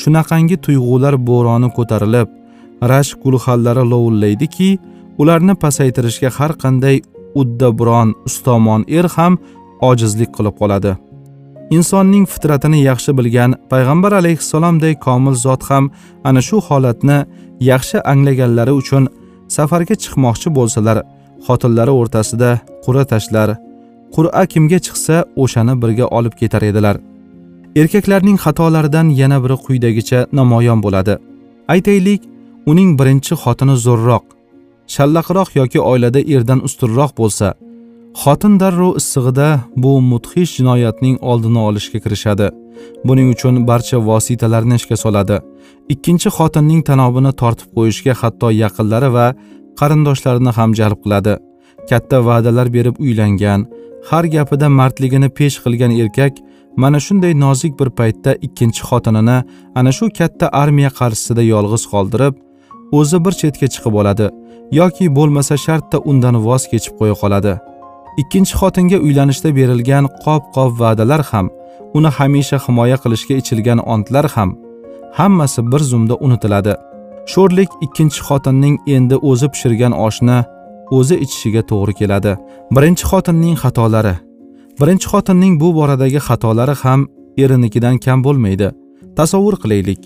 shunaqangi 0.00 0.56
tuyg'ular 0.64 1.14
bo'roni 1.28 1.68
ko'tarilib 1.76 2.28
rashk 2.90 3.16
gulxanlari 3.24 3.84
lovullaydiki 3.92 4.70
ularni 5.20 5.54
pasaytirishga 5.64 6.30
har 6.38 6.52
qanday 6.62 6.96
uddaburon 7.40 8.08
ustomon 8.28 8.84
er 8.98 9.06
ham 9.16 9.38
ojizlik 9.88 10.30
qilib 10.36 10.54
qoladi. 10.60 10.92
Insonning 11.76 12.24
fitratini 12.32 12.80
yaxshi 12.90 13.12
bilgan 13.18 13.50
payg'ambar 13.72 14.12
alayhissalomdek 14.20 15.00
komil 15.06 15.34
zot 15.44 15.62
ham 15.70 15.84
ana 16.28 16.40
shu 16.48 16.56
holatni 16.68 17.18
yaxshi 17.70 17.98
anglaganlari 18.12 18.72
uchun 18.80 19.04
safarga 19.56 19.94
chiqmoqchi 20.02 20.48
bo'lsalar 20.58 20.98
xotinlari 21.46 21.92
o'rtasida 22.00 22.50
qur'a 22.84 23.04
tashlar. 23.12 23.48
Qur'a 24.14 24.42
kimga 24.52 24.78
chiqsa 24.86 25.16
o'shani 25.42 25.74
birga 25.82 26.06
olib 26.18 26.34
ketar 26.40 26.62
edilar. 26.70 26.96
Erkaklarning 27.80 28.38
xatolaridan 28.44 29.06
yana 29.20 29.38
biri 29.44 29.56
quyidagicha 29.64 30.18
namoyon 30.38 30.78
bo'ladi. 30.84 31.14
Aytaylik 31.74 32.20
uning 32.70 32.90
birinchi 32.98 33.34
xotini 33.42 33.76
zo'rroq 33.86 34.24
shallaqroq 34.94 35.48
yoki 35.60 35.80
oilada 35.90 36.20
erdan 36.34 36.60
ustunroq 36.68 37.12
bo'lsa 37.20 37.48
xotin 38.22 38.54
darrov 38.60 38.96
issig'ida 39.00 39.48
bu 39.82 39.92
mudhish 40.10 40.50
jinoyatning 40.58 41.16
oldini 41.30 41.60
olishga 41.68 41.98
kirishadi. 42.04 42.48
Buning 43.06 43.28
uchun 43.34 43.54
barcha 43.70 43.98
vositalarni 44.08 44.74
ishga 44.80 44.96
soladi. 45.04 45.36
Ikkinchi 45.94 46.28
xotinning 46.36 46.82
tanobini 46.88 47.32
tortib 47.40 47.68
qo'yishga 47.76 48.14
hatto 48.20 48.48
yaqinlari 48.62 49.10
va 49.16 49.26
qarindoshlarini 49.80 50.52
ham 50.58 50.70
jalb 50.80 50.98
qiladi. 51.04 51.34
Katta 51.90 52.18
va'dalar 52.28 52.66
berib 52.76 52.96
uylangan 53.04 53.60
har 54.10 54.24
gapida 54.36 54.68
mardligini 54.78 55.28
pesh 55.38 55.56
qilgan 55.64 55.92
erkak 56.02 56.34
mana 56.82 56.98
shunday 57.06 57.32
nozik 57.44 57.72
bir 57.80 57.88
paytda 57.98 58.32
ikkinchi 58.46 58.82
xotinini 58.90 59.38
ana 59.78 59.92
shu 59.98 60.04
katta 60.18 60.46
armiya 60.62 60.90
qarshisida 60.98 61.42
yolg'iz 61.54 61.84
qoldirib 61.92 62.34
o'zi 62.98 63.18
bir 63.24 63.34
chetga 63.40 63.66
chiqib 63.74 63.94
oladi 64.00 64.26
yoki 64.72 65.04
bo'lmasa 65.16 65.56
shartta 65.66 65.98
undan 66.10 66.36
voz 66.46 66.62
kechib 66.72 66.94
qo'ya 67.00 67.16
qoladi. 67.22 67.52
Ikkinchi 68.22 68.54
xotinga 68.60 68.98
uylanishda 69.06 69.50
berilgan 69.58 70.04
qop 70.24 70.42
qop 70.54 70.70
va'dalar 70.80 71.22
ham 71.30 71.46
uni 71.96 72.10
hamisha 72.16 72.58
himoya 72.64 72.96
qilishga 73.02 73.34
ichilgan 73.40 73.78
ontlar 73.94 74.26
ham 74.34 74.50
hammasi 75.18 75.60
bir 75.72 75.82
zumda 75.90 76.14
unutiladi. 76.26 76.74
Sho'rlik 77.32 77.70
ikkinchi 77.86 78.20
xotinning 78.28 78.76
endi 78.96 79.16
o'zi 79.30 79.48
pishirgan 79.52 79.92
oshni 80.06 80.38
o'zi 80.96 81.16
ichishiga 81.24 81.62
to'g'ri 81.70 81.94
keladi. 82.00 82.32
Birinchi 82.76 83.04
xotinning 83.10 83.56
xatolari. 83.62 84.14
Birinchi 84.80 85.06
xotinning 85.12 85.54
bu 85.62 85.68
boradagi 85.78 86.20
xatolari 86.28 86.74
ham 86.82 87.00
erinikidan 87.42 87.96
kam 88.04 88.18
bo'lmaydi. 88.26 88.68
Tasavvur 89.18 89.56
qilaylik. 89.62 90.00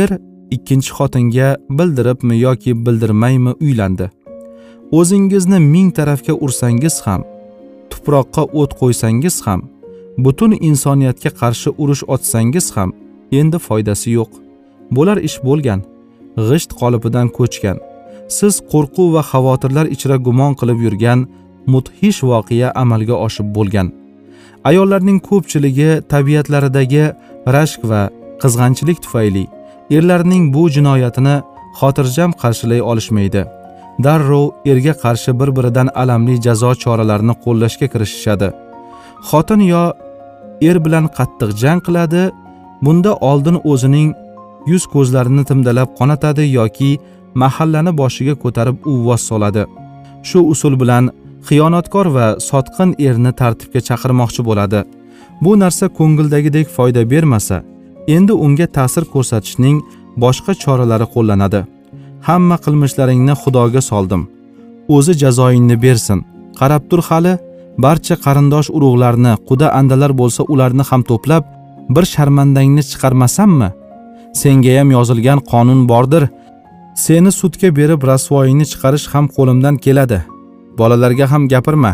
Er 0.00 0.10
ikkinchi 0.56 0.90
xotinga 0.96 1.48
bildiribmi 1.78 2.36
yoki 2.46 2.72
bildirmaymi 2.86 3.52
uylandi. 3.64 4.06
O'zingizni 4.98 5.58
ming 5.72 5.88
tarafga 5.98 6.34
ursangiz 6.44 6.96
ham 7.06 7.22
tuproqqa 7.90 8.42
o't 8.60 8.72
qo'ysangiz 8.80 9.36
ham 9.46 9.60
butun 10.24 10.52
insoniyatga 10.68 11.30
qarshi 11.40 11.70
urush 11.82 12.02
ochsangiz 12.14 12.66
ham 12.76 12.90
endi 13.40 13.58
foydasi 13.66 14.08
yo'q. 14.18 14.30
Bo'lar 14.96 15.18
ish 15.28 15.38
bo'lgan 15.46 15.80
g'isht 16.48 16.70
qolipidan 16.80 17.28
ko'chgan 17.38 17.78
siz 18.36 18.54
qo'rquv 18.72 19.08
va 19.16 19.22
xavotirlar 19.30 19.86
ichra 19.94 20.16
gumon 20.26 20.52
qilib 20.60 20.78
yurgan 20.86 21.20
mudhish 21.72 22.20
voqea 22.30 22.68
amalga 22.82 23.16
oshib 23.26 23.48
bo'lgan. 23.56 23.88
Ayollarning 24.70 25.18
ko'pchiligi 25.28 25.90
tabiatlaridagi 26.12 27.04
rashk 27.56 27.80
va 27.90 28.02
qizg'anchilik 28.42 28.98
tufayli 29.04 29.44
erlarning 29.90 30.54
bu 30.54 30.70
jinoyatini 30.70 31.42
xotirjam 31.80 32.32
qarshilay 32.42 32.82
olishmaydi. 32.82 33.44
Darrov 34.04 34.50
erga 34.66 34.94
qarshi 35.04 35.40
bir 35.40 35.56
biridan 35.56 35.88
alamli 36.02 36.36
jazo 36.46 36.74
choralarini 36.82 37.34
qo'llashga 37.44 37.86
kirishishadi. 37.92 38.48
Xotin 39.28 39.60
yo 39.72 39.84
er 40.68 40.76
bilan 40.84 41.04
qattiq 41.16 41.50
jang 41.62 41.80
qiladi 41.86 42.22
bunda 42.84 43.12
oldin 43.30 43.56
o'zining 43.70 44.10
yuz 44.70 44.84
ko'zlarini 44.94 45.44
timdalab 45.50 45.88
qonatadi 45.98 46.44
yoki 46.58 46.90
mahallani 47.42 47.92
boshiga 48.00 48.34
ko'tarib 48.42 48.76
uvvos 48.92 49.22
soladi. 49.30 49.64
Shu 50.28 50.38
usul 50.52 50.74
bilan 50.82 51.04
xiyonatkor 51.48 52.06
va 52.16 52.26
sotqin 52.48 52.90
erni 53.08 53.32
tartibga 53.40 53.80
chaqirmoqchi 53.88 54.42
bo'ladi. 54.48 54.80
Bu 55.44 55.52
narsa 55.62 55.86
ko'ngildagidek 55.98 56.66
foyda 56.76 57.02
bermasa 57.12 57.56
endi 58.08 58.32
unga 58.32 58.66
ta'sir 58.76 59.04
ko'rsatishning 59.12 59.78
boshqa 60.22 60.52
choralari 60.62 61.06
qo'llanadi. 61.14 61.60
Hamma 62.28 62.56
qilmishlaringni 62.64 63.34
xudoga 63.42 63.80
soldim. 63.90 64.22
O'zi 64.94 65.12
jazoingni 65.22 65.76
bersin. 65.84 66.18
Qarab 66.58 66.82
tur 66.90 67.00
hali 67.08 67.34
barcha 67.84 68.16
qarindosh 68.24 68.68
urug'larni 68.76 69.32
quda 69.48 69.68
andalar 69.78 70.12
bo'lsa 70.20 70.42
ularni 70.52 70.84
ham 70.90 71.02
to'plab 71.10 71.44
bir 71.94 72.04
sharmandangni 72.14 72.82
chiqarmasammi? 72.90 73.68
Sengayam 74.40 74.88
yozilgan 74.96 75.40
qonun 75.50 75.80
bordir. 75.92 76.24
Seni 77.04 77.30
sudga 77.40 77.68
berib 77.78 78.00
rasvoyingni 78.10 78.66
chiqarish 78.72 79.06
ham 79.12 79.26
qo'limdan 79.36 79.76
keladi. 79.84 80.18
Bolalarga 80.78 81.26
ham 81.32 81.42
gapirma. 81.52 81.92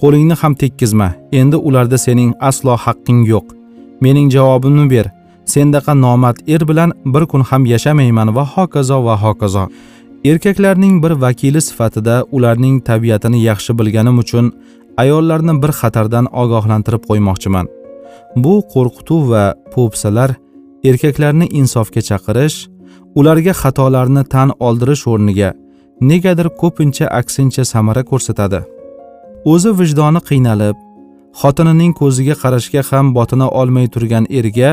Qo'lingni 0.00 0.36
ham 0.40 0.52
tekkizma. 0.62 1.08
Endi 1.40 1.56
ularda 1.68 1.98
sening 2.06 2.30
aslo 2.48 2.74
haqqing 2.84 3.20
yo'q. 3.32 3.46
Mening 4.04 4.28
javobimni 4.34 4.86
ber. 4.94 5.06
Sendaqa 5.46 5.94
nomard 5.94 6.38
er 6.48 6.62
bilan 6.68 6.92
bir 7.04 7.26
kun 7.26 7.42
ham 7.48 7.66
yashamayman 7.66 8.34
va 8.36 8.44
hokazo 8.54 9.04
va 9.04 9.14
hokazo. 9.24 9.64
Erkaklarning 10.24 11.02
bir 11.02 11.10
vakili 11.10 11.60
sifatida 11.60 12.24
ularning 12.32 12.76
tabiatini 12.88 13.42
yaxshi 13.48 13.78
bilganim 13.78 14.18
uchun 14.18 14.52
ayollarni 15.02 15.54
bir 15.62 15.72
xatardan 15.80 16.26
ogohlantirib 16.42 17.02
qo'ymoqchiman. 17.08 17.66
Bu 18.36 18.54
qo'rqituv 18.72 19.22
va 19.32 19.44
po'pisalar 19.74 20.30
erkaklarni 20.90 21.46
insofga 21.60 22.00
chaqirish 22.08 22.58
ularga 23.18 23.52
xatolarni 23.62 24.24
tan 24.34 24.48
oldirish 24.66 25.04
o'rniga 25.12 25.50
negadir 26.10 26.48
ko'pincha 26.60 27.06
aksincha 27.20 27.64
samara 27.72 28.02
ko'rsatadi. 28.10 28.60
O'zi 29.52 29.70
vijdoni 29.80 30.20
qiynalib 30.28 30.76
xotinining 31.40 31.92
ko'ziga 32.00 32.34
qarashga 32.42 32.82
ham 32.90 33.06
botina 33.18 33.46
olmay 33.60 33.86
turgan 33.94 34.24
erga 34.40 34.70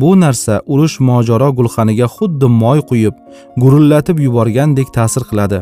bu 0.00 0.10
narsa 0.24 0.54
urush 0.72 0.96
mojaro 1.08 1.48
gulxaniga 1.58 2.08
xuddi 2.16 2.48
moy 2.62 2.80
quyib 2.90 3.14
gurullatib 3.62 4.18
yuborgandek 4.26 4.88
ta'sir 4.96 5.22
qiladi. 5.30 5.58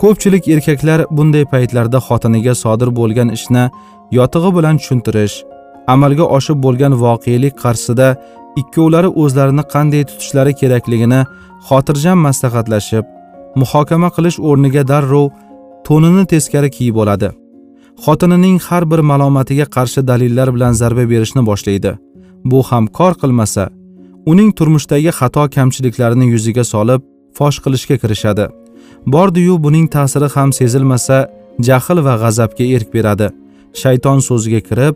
Ko'pchilik 0.00 0.44
erkaklar 0.54 1.00
bunday 1.16 1.44
paytlarda 1.52 1.98
xotiniga 2.08 2.54
sodir 2.62 2.90
bo'lgan 2.98 3.28
ishni 3.36 3.64
yotig'i 4.18 4.50
bilan 4.56 4.76
tushuntirish 4.80 5.36
amalga 5.94 6.24
oshib 6.36 6.58
bo'lgan 6.64 6.92
voqelik 7.04 7.54
qarshisida 7.64 8.08
ikkovlari 8.60 9.10
o'zlarini 9.22 9.64
qanday 9.74 10.02
tutishlari 10.10 10.52
kerakligini 10.60 11.20
xotirjam 11.68 12.18
maslahatlashib 12.26 13.04
muhokama 13.60 14.08
qilish 14.16 14.38
o'rniga 14.48 14.82
darrov 14.92 15.26
to'nini 15.86 16.24
teskari 16.32 16.70
kiyib 16.76 16.96
oladi. 17.04 17.28
Xotinining 18.04 18.58
har 18.68 18.84
bir 18.90 19.00
malomatiga 19.10 19.66
qarshi 19.76 20.00
dalillar 20.10 20.48
bilan 20.54 20.72
zarba 20.80 21.04
berishni 21.12 21.42
boshlaydi. 21.50 21.92
Bu 22.50 22.62
ham 22.68 22.86
kor 22.86 23.12
qilmasa 23.22 23.64
uning 24.32 24.50
turmushdagi 24.58 25.10
xato 25.18 25.44
kamchiliklarini 25.56 26.26
yuziga 26.32 26.64
solib 26.72 27.00
fosh 27.38 27.58
qilishga 27.64 27.96
kirishadi. 28.02 28.46
Bordiyu 29.12 29.54
buning 29.64 29.86
ta'siri 29.94 30.28
ham 30.34 30.50
sezilmasa 30.58 31.16
jahl 31.68 31.98
va 32.06 32.14
g'azabga 32.22 32.64
erk 32.76 32.88
beradi. 32.94 33.28
Shayton 33.80 34.18
so'ziga 34.28 34.60
kirib 34.68 34.94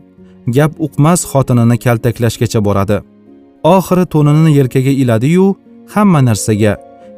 gap 0.56 0.72
uqmas 0.86 1.20
xotinini 1.30 1.76
kaltaklashgacha 1.84 2.60
boradi. 2.68 2.98
Oxiri 3.76 4.04
to'nini 4.12 4.50
yelkaga 4.58 4.92
iladiyu 5.02 5.46
hamma 5.94 6.20
narsaga 6.28 6.72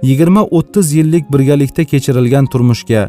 yigirma 0.09 0.43
o'ttiz 0.57 0.87
yillik 0.99 1.25
birgalikda 1.33 1.83
kechirilgan 1.91 2.45
turmushga 2.53 3.03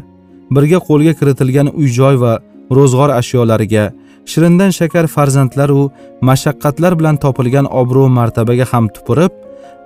birga 0.56 0.78
qo'lga 0.88 1.12
kiritilgan 1.18 1.68
uy 1.80 1.88
joy 1.98 2.16
va 2.22 2.32
ro'zg'or 2.76 3.10
ashyolariga 3.20 3.84
shirindan 4.30 4.70
shakar 4.78 5.06
farzandlaru 5.14 5.82
mashaqqatlar 6.28 6.92
bilan 7.00 7.16
topilgan 7.24 7.66
obro' 7.80 8.08
martabaga 8.18 8.66
ham 8.72 8.84
tupurib 8.94 9.32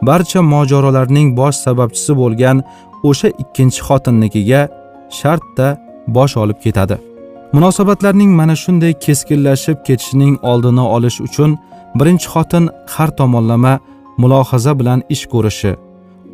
barcha 0.09 0.41
mojarolarning 0.55 1.29
bosh 1.41 1.57
sababchisi 1.67 2.13
bo'lgan 2.21 2.57
o'sha 3.09 3.29
ikkinchi 3.43 3.81
xotinnikiga 3.89 4.61
shartta 5.19 5.67
bosh 6.17 6.35
olib 6.43 6.59
ketadi. 6.65 6.97
Munosabatlarning 7.57 8.31
mana 8.41 8.55
shunday 8.63 8.93
keskinlashib 9.05 9.79
ketishining 9.87 10.35
oldini 10.51 10.85
olish 10.97 11.19
uchun 11.27 11.51
birinchi 11.99 12.27
xotin 12.35 12.65
har 12.95 13.11
tomonlama 13.19 13.75
mulohaza 14.23 14.73
bilan 14.81 15.01
ish 15.15 15.25
ko'rishi 15.33 15.73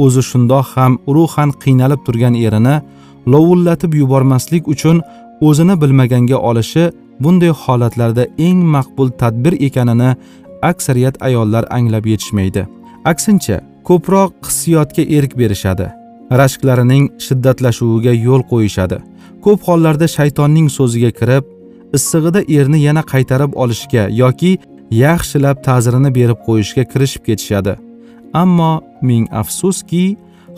o'zi 0.05 0.23
shundoq 0.31 0.67
ham 0.77 0.93
ruhan 1.17 1.51
qiynalib 1.63 2.01
turgan 2.07 2.35
erini 2.47 2.77
lovullatib 3.33 3.93
yubormaslik 4.01 4.65
uchun 4.75 4.97
o'zini 5.41 5.81
bilmaganga 5.81 6.39
olishi 6.51 6.85
bunday 7.21 7.53
holatlarda 7.63 8.25
eng 8.39 8.61
maqbul 8.75 9.09
tadbir 9.21 9.55
ekanini 9.67 10.11
aksariyat 10.63 11.23
ayollar 11.23 11.65
anglab 11.71 12.07
yetishmaydi. 12.07 12.67
Aksincha 13.05 13.61
ko'proq 13.89 14.33
hissiyotga 14.47 15.03
erk 15.17 15.33
berishadi. 15.41 15.87
Rashklarining 16.41 17.05
shiddatlashuviga 17.27 18.13
yo'l 18.27 18.43
qo'yishadi. 18.53 18.99
Ko'p 19.45 19.61
hollarda 19.69 20.07
shaytonning 20.17 20.69
so'ziga 20.79 21.11
kirib 21.21 21.45
issig'ida 21.97 22.41
erni 22.57 22.79
yana 22.89 23.03
qaytarib 23.13 23.53
olishga 23.63 24.05
yoki 24.23 24.53
yaxshilab 25.05 25.63
ta'zirini 25.67 26.11
berib 26.19 26.39
qo'yishga 26.47 26.85
kirishib 26.93 27.23
ketishadi. 27.29 27.75
Ammo 28.43 28.73
ming 29.09 29.25
afsuski 29.41 30.05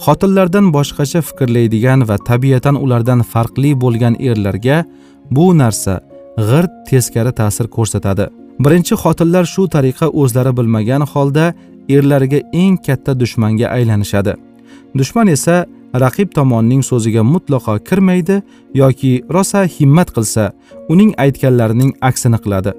xotinlardan 0.05 0.67
boshqacha 0.77 1.21
fikrlaydigan 1.29 2.01
va 2.09 2.17
tabiatan 2.29 2.77
ulardan 2.85 3.21
farqli 3.33 3.71
bo'lgan 3.83 4.15
erlarga 4.29 4.77
bu 5.37 5.47
narsa 5.61 5.95
g'irt 6.49 6.73
teskari 6.91 7.33
ta'sir 7.41 7.67
ko'rsatadi. 7.77 8.27
Birinchi 8.65 8.95
xotinlar 9.03 9.45
shu 9.55 9.63
tariqa 9.75 10.07
o'zlari 10.21 10.53
bilmagan 10.59 11.03
holda 11.13 11.47
erlariga 11.97 12.41
eng 12.63 12.77
katta 12.87 13.13
dushmanga 13.21 13.67
aylanishadi. 13.77 14.33
Dushman 14.99 15.29
esa 15.37 15.57
raqib 16.05 16.29
tomonning 16.39 16.83
so'ziga 16.91 17.23
mutlaqo 17.35 17.75
kirmaydi 17.89 18.37
yoki 18.83 19.13
rosa 19.35 19.61
himmat 19.77 20.09
qilsa 20.17 20.45
uning 20.93 21.11
aytganlarining 21.25 21.93
aksini 22.09 22.39
qiladi. 22.45 22.73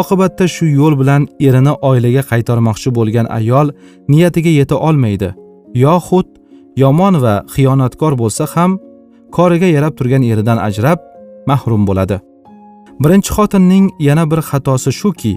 Oqibatda 0.00 0.44
shu 0.54 0.64
yo'l 0.80 0.94
bilan 1.00 1.22
erini 1.46 1.72
oilaga 1.90 2.22
qaytarmoqchi 2.30 2.88
bo'lgan 2.98 3.26
ayol 3.38 3.66
niyatiga 4.12 4.52
yeta 4.60 4.76
olmaydi 4.88 5.28
yoxud 5.74 6.26
yomon 6.82 7.14
va 7.24 7.34
xiyonatkor 7.54 8.12
bo'lsa 8.22 8.44
ham 8.54 8.78
koriga 9.36 9.68
yarab 9.76 9.94
turgan 9.98 10.22
eridan 10.32 10.58
ajrab 10.68 10.98
mahrum 11.50 11.82
bo'ladi. 11.88 12.16
Birinchi 13.02 13.30
xotinning 13.36 13.86
yana 14.08 14.24
bir 14.30 14.40
xatosi 14.50 14.90
shuki 15.00 15.34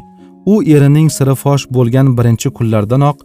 u 0.51 0.55
erining 0.73 1.09
siri 1.17 1.35
fosh 1.43 1.63
bo'lgan 1.75 2.07
birinchi 2.17 2.49
kunlardanoq 2.57 3.17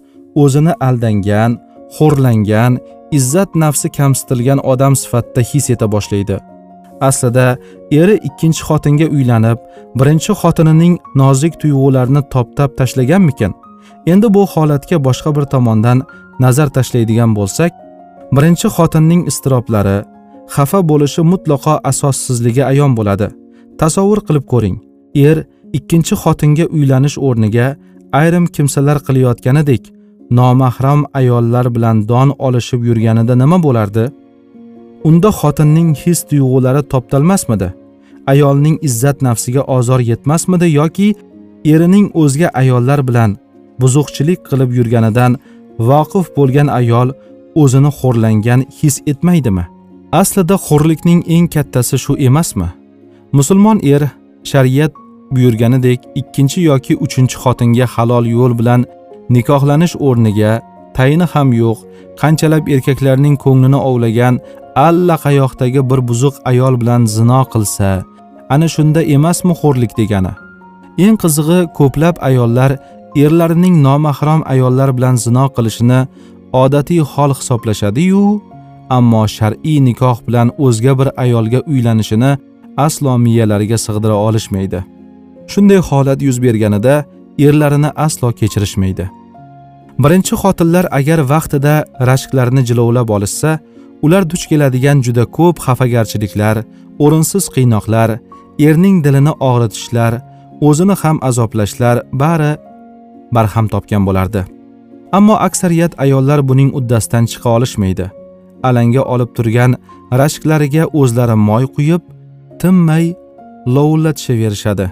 o'zini 0.43 0.73
aldangan 0.87 1.53
xo'rlangan 1.97 2.73
izzat 3.19 3.51
nafsi 3.63 3.89
kamsitilgan 3.99 4.59
odam 4.73 4.95
sifatida 5.03 5.43
his 5.51 5.71
eta 5.75 5.87
boshlaydi. 5.95 6.37
Aslida 7.09 7.47
eri 8.01 8.17
ikkinchi 8.29 8.63
xotinga 8.69 9.07
uylanib 9.17 9.59
birinchi 9.99 10.33
xotinining 10.41 10.95
nozik 11.21 11.55
tuyg'ularini 11.63 12.23
toptab 12.35 12.71
tashlaganmikin 12.79 13.53
endi 14.13 14.29
bu 14.35 14.43
holatga 14.53 14.97
boshqa 15.07 15.31
bir 15.37 15.45
tomondan 15.55 15.99
nazar 16.45 16.69
tashlaydigan 16.77 17.31
bo'lsak 17.39 17.73
birinchi 18.37 18.69
xotinning 18.77 19.23
iztiroblari 19.31 19.99
xafa 20.55 20.81
bo'lishi 20.91 21.23
mutlaqo 21.33 21.75
asossizligi 21.91 22.63
ayon 22.73 22.93
bo'ladi. 22.99 23.29
Tasavvur 23.81 24.21
qilib 24.27 24.45
ko'ring 24.53 24.77
er 25.29 25.37
ikkinchi 25.79 26.15
xotinga 26.23 26.67
uylanish 26.77 27.17
o'rniga 27.27 27.67
ayrim 28.21 28.47
kimsalar 28.55 28.99
qilayotganidek 29.07 29.83
nomahram 30.39 31.01
ayollar 31.21 31.67
bilan 31.77 31.97
don 32.11 32.29
olishib 32.47 32.81
yurganida 32.89 33.35
nima 33.43 33.59
bo'lardi? 33.67 34.05
Unda 35.09 35.31
xotinning 35.41 35.91
his 36.03 36.19
tuyg'ulari 36.31 36.83
toptalmasmidi? 36.93 37.69
Ayolning 38.33 38.77
izzat 38.89 39.19
nafsiga 39.29 39.63
ozor 39.77 40.01
yetmasmidi 40.11 40.69
yoki 40.81 41.09
erining 41.73 42.07
o'zga 42.23 42.49
ayollar 42.61 43.01
bilan 43.09 43.31
buzuqchilik 43.81 44.41
qilib 44.49 44.71
yurganidan 44.79 45.33
voqif 45.91 46.27
bo'lgan 46.37 46.69
ayol 46.81 47.09
o'zini 47.55 47.91
xo'rlangan 47.99 48.61
his 48.79 48.97
etmaydimi? 49.07 49.65
Aslida 50.21 50.57
xo'rlikning 50.67 51.21
eng 51.35 51.47
kattasi 51.55 51.99
shu 52.05 52.13
emasmi? 52.29 52.69
Musulmon 53.33 53.79
er 53.93 54.03
shariat 54.51 54.93
buyurganidek 55.35 56.01
ikkinchi 56.21 56.61
yoki 56.71 56.97
uchinchi 57.05 57.37
xotinga 57.43 57.87
halol 57.95 58.27
yo'l 58.37 58.53
bilan 58.61 58.85
nikohlanish 59.35 59.95
o'rniga 60.07 60.53
tayini 60.97 61.27
ham 61.33 61.53
yo'q 61.63 61.79
qanchalab 62.21 62.69
erkaklarning 62.75 63.37
ko'nglini 63.45 63.79
ovlagan 63.89 64.35
allaqayoqdagi 64.87 65.81
bir 65.91 66.01
buzuq 66.09 66.35
ayol 66.51 66.75
bilan 66.83 67.03
zino 67.17 67.41
qilsa 67.53 67.91
ana 68.55 68.69
shunda 68.75 69.01
emasmi 69.17 69.55
xo'rlik 69.61 69.93
degani? 70.01 70.33
Eng 71.05 71.17
qizig'i 71.23 71.61
ko'plab 71.79 72.17
ayollar 72.29 72.71
erlarining 73.25 73.75
nomahram 73.87 74.41
ayollar 74.53 74.89
bilan 74.97 75.17
zino 75.25 75.45
qilishini 75.57 76.01
odatiy 76.53 77.01
hol 77.01 77.33
hisoblashadi-yu, 77.39 78.41
ammo 78.91 79.23
shar'iy 79.37 79.79
nikoh 79.89 80.19
bilan 80.27 80.49
o'zga 80.65 80.93
bir 80.99 81.09
ayolga 81.25 81.61
uylanishini 81.73 82.33
aslo 82.77 83.19
miyalariga 83.25 83.79
sig'dira 83.87 84.17
olishmaydi. 84.27 84.85
Shunday 85.53 85.81
holat 85.89 86.23
yuz 86.23 86.43
berganida 86.45 86.95
erlarini 87.47 87.91
aslo 88.07 88.29
kechirishmaydi. 88.41 89.05
Birinchi 90.03 90.35
xotinlar 90.43 90.87
agar 90.99 91.21
vaqtida 91.33 91.75
rashklarini 92.09 92.63
jilovlab 92.69 93.09
olishsa, 93.17 93.59
ular 94.05 94.23
duch 94.31 94.45
keladigan 94.51 94.99
juda 95.07 95.25
ko'p 95.37 95.57
xafagarchiliklar, 95.67 96.57
o'rinsiz 97.05 97.45
qiynoqlar, 97.55 98.11
erning 98.69 98.97
dilini 99.05 99.33
og'ritishlar, 99.49 100.13
o'zini 100.69 100.97
ham 101.03 101.17
azoblashlar 101.29 101.97
bari 102.23 102.53
barham 103.37 103.67
topgan 103.75 104.03
bo'lardi. 104.09 104.43
Ammo 105.13 105.35
aksariyat 105.47 105.93
ayollar 106.05 106.41
buning 106.49 106.71
uddasidan 106.79 107.25
chiqa 107.33 107.49
olishmaydi. 107.57 108.07
Alanga 108.69 109.03
olib 109.15 109.31
turgan 109.37 109.77
rashklariga 110.21 110.85
o'zlari 111.01 111.37
moy 111.49 111.65
quyib 111.77 112.03
tinmay 112.61 113.15
lovullatishaverishadi 113.75 114.87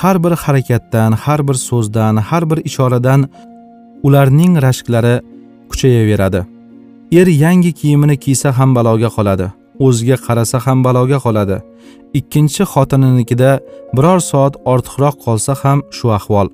har 0.00 0.16
bir 0.24 0.32
harakatdan 0.44 1.12
har 1.12 1.40
bir 1.48 1.54
so'zdan 1.54 2.16
har 2.16 2.50
bir 2.50 2.58
ishoradan 2.68 3.28
ularning 4.06 4.62
rashklari 4.66 5.14
kuchayaveradi. 5.70 6.40
Er 7.12 7.26
yangi 7.26 7.72
kiyimini 7.72 8.16
kiysa 8.24 8.58
ham 8.58 8.74
baloga 8.74 9.10
qoladi 9.16 9.46
o'ziga 9.86 10.16
qarasa 10.26 10.58
ham 10.66 10.84
baloga 10.84 11.18
qoladi. 11.26 11.56
Ikkinchi 12.18 12.62
xotininikida 12.72 13.50
biror 13.96 14.20
soat 14.30 14.54
ortiqroq 14.72 15.16
qolsa 15.24 15.52
ham 15.62 15.78
shu 15.96 16.06
ahvol. 16.18 16.48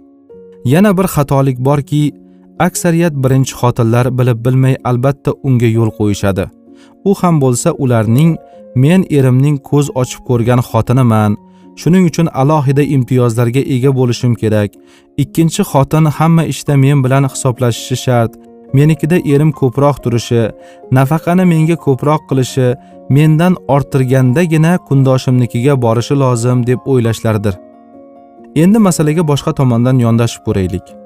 Yana 0.72 0.90
bir 0.98 1.06
xatolik 1.14 1.58
borki 1.68 2.02
aksariyat 2.66 3.14
birinchi 3.24 3.54
xotinlar 3.60 4.06
bilib 4.18 4.38
bilmay 4.46 4.74
albatta 4.90 5.30
unga 5.42 5.68
yo'l 5.76 5.90
qo'yishadi. 5.98 6.44
U 7.10 7.14
ham 7.20 7.40
bo'lsa 7.44 7.70
ularning 7.82 8.32
men 8.82 9.04
erimning 9.18 9.56
ko'z 9.70 9.86
ochib 10.02 10.22
ko'rgan 10.28 10.60
xotiniman. 10.70 11.32
Shuning 11.80 12.04
uchun 12.10 12.28
alohida 12.42 12.84
imtiyozlarga 12.96 13.62
ega 13.74 13.90
bo'lishim 13.98 14.34
kerak. 14.42 14.70
Ikkinchi 15.22 15.62
xotin 15.70 16.04
hamma 16.16 16.44
ishda 16.52 16.76
men 16.84 17.04
bilan 17.04 17.24
hisoblashishi 17.32 17.96
shart. 18.04 18.32
Menikida 18.76 19.16
erim 19.32 19.50
ko'proq 19.60 19.96
turishi 20.04 20.42
nafaqani 20.96 21.44
menga 21.52 21.76
ko'proq 21.86 22.22
qilishi 22.30 22.68
mendan 23.16 23.54
orttirgandagina 23.74 24.72
kundoshimnikiga 24.88 25.74
borishi 25.84 26.14
lozim 26.22 26.66
deb 26.70 26.80
o'ylashlardir. 26.92 27.54
Endi 28.62 28.78
masalaga 28.86 29.22
boshqa 29.32 29.52
tomondan 29.58 29.96
yondashib 30.06 30.42
ko'raylik. 30.46 30.99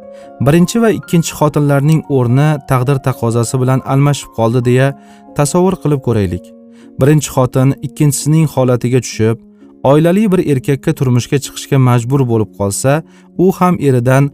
Birinchi 0.46 0.82
va 0.82 0.90
ikkinchi 0.98 1.32
xotinlarning 1.38 2.00
o'rni 2.16 2.48
taqdir 2.70 2.98
taqozosi 3.06 3.56
bilan 3.62 3.80
almashib 3.92 4.30
qoldi 4.38 4.60
deya 4.68 4.88
tasavvur 5.38 5.74
qilib 5.82 6.00
ko'raylik. 6.06 6.44
Birinchi 7.00 7.28
xotin 7.36 7.68
ikkinchisining 7.86 8.46
holatiga 8.54 9.00
tushib 9.06 9.36
oilali 9.90 10.24
bir 10.32 10.40
erkakka 10.52 10.92
turmushga 10.98 11.38
chiqishga 11.44 11.78
majbur 11.88 12.20
bo'lib 12.30 12.50
qolsa 12.58 12.92
u 13.44 13.46
ham 13.58 13.74
eridan 13.88 14.24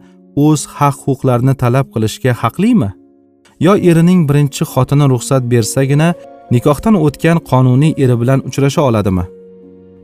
o'z 0.45 0.61
haq 0.77 0.95
huquqlarini 1.05 1.53
talab 1.63 1.87
qilishga 1.93 2.31
haqlimi? 2.41 2.89
Yo 3.65 3.73
erining 3.89 4.21
birinchi 4.29 4.63
xotini 4.73 5.05
ruxsat 5.13 5.43
bersagina 5.53 6.09
nikohdan 6.55 6.95
o'tgan 7.05 7.37
qonuniy 7.49 7.93
eri 8.03 8.15
bilan 8.21 8.39
uchrasha 8.49 8.81
oladimi? 8.89 9.25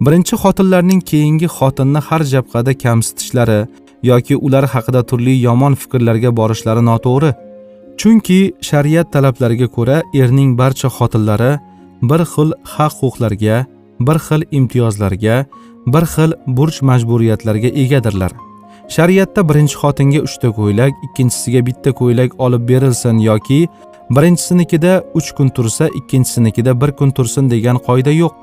Birinchi 0.06 0.36
xotinlarning 0.44 1.02
keyingi 1.12 1.48
xotinni 1.58 2.02
har 2.08 2.22
jabhada 2.34 2.74
kamsitishlari 2.84 3.60
yoki 4.04 4.36
ular 4.36 4.66
haqida 4.74 5.02
turli 5.10 5.36
yomon 5.42 5.76
fikrlarga 5.82 6.32
borishlari 6.40 6.84
noto'g'ri. 6.90 7.32
Chunki 8.00 8.40
shariat 8.70 9.12
talablariga 9.14 9.68
ko'ra 9.76 10.02
erning 10.14 10.52
barcha 10.58 10.90
xotinlari 10.98 11.52
bir 12.10 12.22
xil 12.34 12.50
haq 12.74 12.94
huquqlarga 13.02 13.66
bir 14.08 14.18
xil 14.28 14.42
imtiyozlarga 14.58 15.36
bir 15.94 16.04
xil 16.14 16.32
burch 16.58 16.82
majburiyatlarga 16.90 17.70
egadirlar. 17.84 18.32
Shariatda 18.96 19.42
birinchi 19.50 19.76
xotinga 19.82 20.20
uchta 20.28 20.50
ko'ylak 20.60 20.94
ikkinchisiga 21.06 21.62
bitta 21.68 21.92
ko'ylak 22.00 22.32
olib 22.46 22.64
berilsin 22.70 23.18
yoki 23.30 23.60
birinchisinikida 24.16 24.94
uch 25.18 25.30
kun 25.38 25.50
tursa 25.50 25.90
ikkinchisinikida 26.00 26.82
bir 26.82 26.92
kun 27.00 27.12
tursin 27.12 27.50
degan 27.50 27.78
qoida 27.88 28.14
yo'q. 28.22 28.34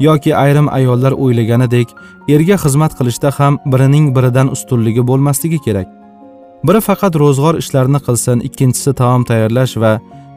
Yoki 0.00 0.36
ayrim 0.44 0.68
ayollar 0.78 1.12
o'ylaganidek 1.24 1.88
erga 2.34 2.56
xizmat 2.64 2.92
qilishda 2.98 3.30
ham 3.38 3.58
birining 3.72 4.06
biridan 4.16 4.52
ustunligi 4.54 5.02
bo'lmasligi 5.10 5.58
kerak. 5.66 5.88
Biri 6.66 6.80
faqat 6.88 7.14
ro'zg'or 7.22 7.54
ishlarini 7.62 8.00
qilsin 8.06 8.42
ikkinchisi 8.48 8.92
taom 9.00 9.22
tayyorlash 9.30 9.74
va 9.82 9.92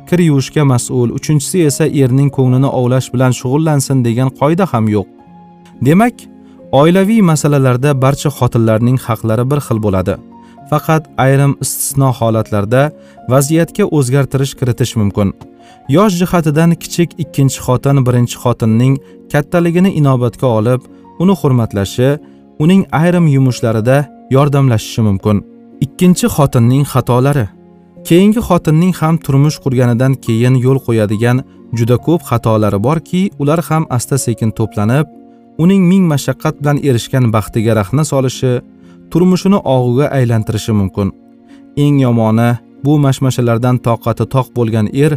kir 0.09 0.19
yuvishga 0.29 0.63
mas'ul 0.73 1.09
uchinchisi 1.17 1.65
esa 1.69 1.85
erning 2.03 2.29
ko'nglini 2.37 2.69
ovlash 2.79 3.07
bilan 3.13 3.31
shug'ullansin 3.39 4.03
degan 4.07 4.29
qoida 4.39 4.65
ham 4.73 4.85
yo'q. 4.95 5.07
Demak 5.87 6.15
oilaviy 6.81 7.21
masalalarda 7.31 7.91
barcha 8.03 8.29
xotinlarning 8.37 8.97
haqlari 9.07 9.45
bir 9.51 9.59
xil 9.67 9.79
bo'ladi. 9.85 10.15
Faqat 10.69 11.03
ayrim 11.25 11.53
istisno 11.63 12.09
holatlarda 12.19 12.81
vaziyatga 13.33 13.83
o'zgartirish 13.97 14.53
kiritish 14.59 14.93
mumkin. 15.01 15.33
Yosh 15.95 16.15
jihatidan 16.21 16.71
kichik 16.81 17.09
ikkinchi 17.23 17.59
xotin 17.65 17.97
birinchi 18.07 18.37
xotinning 18.43 18.95
kattaligini 19.31 19.91
inobatga 19.99 20.47
olib 20.59 20.81
uni 21.21 21.33
hurmatlashi 21.39 22.09
uning 22.63 22.81
ayrim 22.99 23.25
yumushlarida 23.35 23.97
yordamlashishi 24.35 25.01
mumkin. 25.07 25.37
Ikkinchi 25.85 26.27
xotinning 26.35 26.83
xatolari. 26.93 27.45
Keyingi 28.07 28.41
xotinning 28.47 28.93
ham 28.99 29.15
turmush 29.25 29.57
qurganidan 29.63 30.13
keyin 30.25 30.55
yo'l 30.65 30.79
qo'yadigan 30.85 31.37
juda 31.77 31.97
ko'p 32.05 32.21
xatolari 32.29 32.79
borki 32.87 33.21
ular 33.41 33.59
ham 33.69 33.83
asta 33.97 34.17
sekin 34.25 34.51
to'planib 34.57 35.05
uning 35.63 35.83
ming 35.91 36.03
mashaqqat 36.13 36.55
bilan 36.61 36.77
erishgan 36.87 37.25
baxtiga 37.35 37.73
rahna 37.79 38.03
solishi 38.11 38.51
turmushini 39.11 39.59
og'uga 39.75 40.05
aylantirishi 40.17 40.73
mumkin. 40.79 41.07
Eng 41.83 41.95
yomoni 42.05 42.49
bu 42.85 42.93
mashmashalardan 43.05 43.77
toqati 43.87 44.25
toq 44.33 44.47
bo'lgan 44.57 44.87
er 45.03 45.11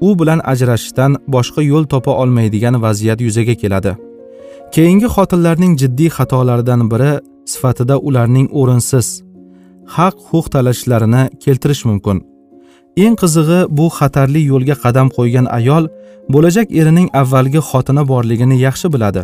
u 0.00 0.08
bilan 0.18 0.40
ajrashishdan 0.52 1.16
boshqa 1.34 1.62
yo'l 1.62 1.84
topa 1.92 2.12
olmaydigan 2.22 2.82
vaziyat 2.82 3.20
yuzaga 3.26 3.54
keladi. 3.62 3.92
Keyingi 4.74 5.08
xotinlarning 5.14 5.72
jiddiy 5.80 6.10
xatolaridan 6.16 6.82
biri 6.92 7.12
sifatida 7.52 7.96
ularning 8.08 8.48
o'rinsiz 8.60 9.06
haq 9.96 10.16
huquq 10.28 10.46
talashishlarini 10.54 11.22
keltirish 11.44 11.84
mumkin. 11.88 12.18
Eng 13.04 13.16
qizig'i 13.22 13.60
bu 13.78 13.86
xatarli 13.98 14.40
yo'lga 14.50 14.74
qadam 14.84 15.08
qo'ygan 15.16 15.46
ayol 15.58 15.84
bo'lajak 16.32 16.68
erining 16.80 17.08
avvalgi 17.20 17.60
xotini 17.70 18.02
borligini 18.12 18.56
yaxshi 18.66 18.88
biladi. 18.94 19.22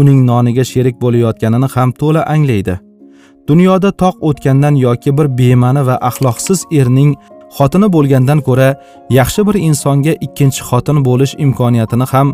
Uning 0.00 0.20
noniga 0.30 0.64
sherik 0.72 0.96
bo'layotganini 1.04 1.68
ham 1.74 1.90
to'la 2.00 2.22
anglaydi. 2.34 2.74
Dunyoda 3.48 3.90
toq 4.02 4.16
o'tgandan 4.28 4.74
yoki 4.86 5.10
bir 5.18 5.26
bema'ni 5.38 5.82
va 5.88 5.96
axloqsiz 6.08 6.60
erning 6.80 7.10
xotini 7.56 7.88
bo'lgandan 7.94 8.40
ko'ra 8.46 8.68
yaxshi 9.18 9.40
bir 9.48 9.56
insonga 9.68 10.12
ikkinchi 10.26 10.62
xotin 10.68 10.98
bo'lish 11.08 11.34
imkoniyatini 11.44 12.06
ham 12.12 12.28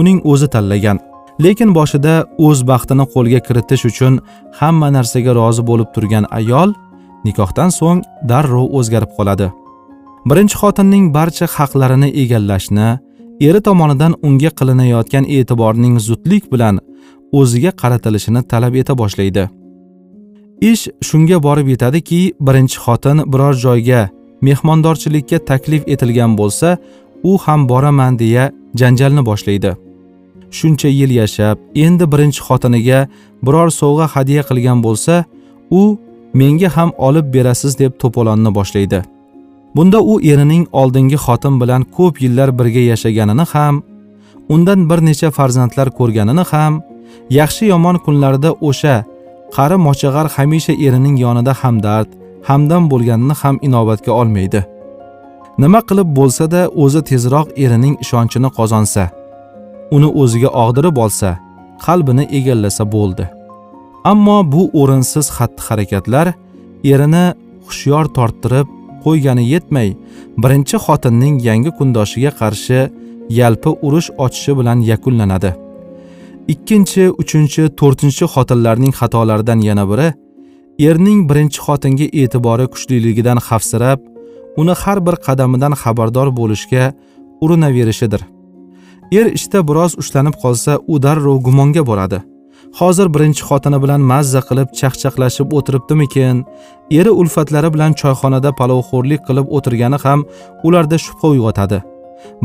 uning 0.00 0.18
o'zi 0.32 0.48
tanlagan. 0.54 0.98
Lekin 1.44 1.70
boshida 1.78 2.14
o'z 2.46 2.58
baxtini 2.70 3.04
qo'lga 3.14 3.40
kiritish 3.46 3.84
uchun 3.90 4.14
hamma 4.60 4.88
narsaga 4.96 5.32
rozi 5.40 5.62
bo'lib 5.70 5.88
turgan 5.94 6.24
ayol 6.38 6.70
nikohdan 7.26 7.70
so'ng 7.78 8.00
darrov 8.30 8.66
o'zgarib 8.78 9.12
qoladi. 9.18 9.48
Birinchi 10.28 10.56
xotinning 10.62 11.04
barcha 11.16 11.46
haqlarini 11.56 12.08
egallashni 12.22 12.88
eri 13.48 13.60
tomonidan 13.66 14.12
unga 14.26 14.50
qilinayotgan 14.58 15.24
e'tiborning 15.36 15.94
zudlik 16.06 16.44
bilan 16.52 16.74
o'ziga 17.38 17.70
qaratilishini 17.80 18.42
talab 18.52 18.74
eta 18.82 18.92
boshlaydi. 19.02 19.44
Ish 20.70 20.84
shunga 21.08 21.38
borib 21.46 21.68
yetadiki 21.74 22.20
birinchi 22.46 22.76
xotin 22.84 23.16
biror 23.32 23.54
joyga 23.64 24.02
mehmondorchilikka 24.46 25.38
taklif 25.50 25.82
etilgan 25.86 26.36
bo'lsa 26.40 26.78
u 27.30 27.38
ham 27.44 27.68
boraman 27.68 28.18
deya 28.18 28.44
janjalni 28.80 29.22
boshlaydi. 29.30 29.72
Shuncha 30.50 30.88
yil 30.88 31.10
yashab 31.20 31.56
endi 31.84 32.04
birinchi 32.12 32.40
xotiniga 32.48 33.00
biror 33.46 33.68
sovg'a 33.80 34.06
hadya 34.14 34.42
qilgan 34.48 34.78
bo'lsa 34.86 35.24
u 35.70 35.82
menga 36.40 36.68
ham 36.76 36.90
olib 37.06 37.26
berasiz 37.34 37.78
deb 37.78 37.92
to'polonni 38.02 38.50
boshlaydi. 38.58 39.00
Bunda 39.76 39.98
u 40.12 40.14
erining 40.30 40.64
oldingi 40.80 41.18
xotin 41.26 41.54
bilan 41.62 41.82
ko'p 41.96 42.14
yillar 42.24 42.48
birga 42.58 42.82
yashaganini 42.92 43.46
ham 43.52 43.82
undan 44.54 44.80
bir 44.90 45.00
necha 45.08 45.30
farzandlar 45.36 45.88
ko'rganini 45.98 46.44
ham 46.52 46.82
yaxshi 47.38 47.64
yomon 47.72 47.96
kunlarida 48.04 48.50
o'sha 48.68 48.96
qari 49.56 49.76
mochag'ar 49.86 50.26
hamisha 50.36 50.72
erining 50.86 51.16
yonida 51.24 51.52
hamdard 51.62 52.08
hamdam 52.48 52.90
bo'lganini 52.92 53.34
ham 53.42 53.56
inobatga 53.66 54.12
olmaydi. 54.20 54.60
Nima 55.62 55.80
qilib 55.88 56.08
bo'lsa-da 56.18 56.62
o'zi 56.82 57.00
tezroq 57.10 57.48
erining 57.64 57.94
ishonchini 58.04 58.50
qozonsa 58.58 59.04
uni 59.96 60.08
o'ziga 60.22 60.50
og'dirib 60.64 60.96
olsa 61.04 61.30
qalbini 61.84 62.24
egallasa 62.38 62.84
bo'ldi. 62.94 63.24
Ammo 64.12 64.38
bu 64.52 64.62
o'rinsiz 64.80 65.26
xatti 65.36 65.62
harakatlar 65.68 66.26
erini 66.92 67.24
hushyor 67.66 68.04
torttirib 68.16 68.66
qo'ygani 69.04 69.44
yetmay 69.52 69.88
birinchi 70.42 70.76
xotinning 70.86 71.36
yangi 71.48 71.70
kundoshiga 71.78 72.32
qarshi 72.40 72.80
yalpi 73.40 73.70
urush 73.86 74.08
ochishi 74.24 74.52
bilan 74.58 74.78
yakunlanadi. 74.90 75.50
Ikkinchi 76.52 77.04
uchinchi 77.22 77.62
to'rtinchi 77.80 78.24
xotinlarning 78.34 78.92
xatolaridan 79.00 79.60
yana 79.68 79.84
biri 79.90 80.08
erning 80.88 81.20
birinchi 81.30 81.60
xotinga 81.66 82.06
e'tibori 82.20 82.66
kuchliligidan 82.72 83.38
xavfsirab 83.46 84.00
uni 84.60 84.74
har 84.82 84.98
bir 85.06 85.16
qadamidan 85.26 85.74
xabardor 85.82 86.28
bo'lishga 86.38 86.84
urinaverishidir. 87.44 88.22
Er 89.18 89.26
ishda 89.38 89.60
biroz 89.68 89.92
ushlanib 90.02 90.36
qolsa 90.42 90.72
u 90.92 90.94
darrov 91.04 91.38
gumonga 91.46 91.82
boradi. 91.90 92.18
Hozir 92.78 93.08
birinchi 93.14 93.42
xotini 93.48 93.78
bilan 93.84 94.00
mazza 94.12 94.40
qilib 94.48 94.68
chaqchaqlashib 94.80 95.48
o'tiribdimikin? 95.58 96.36
Eri 96.98 97.12
ulfatlari 97.20 97.68
bilan 97.74 97.92
choyxonada 98.00 98.50
palovxo'rlik 98.60 99.22
qilib 99.28 99.46
o'tirgani 99.56 99.98
ham 100.04 100.20
ularda 100.66 100.96
shubha 101.06 101.26
uyg'otadi. 101.34 101.78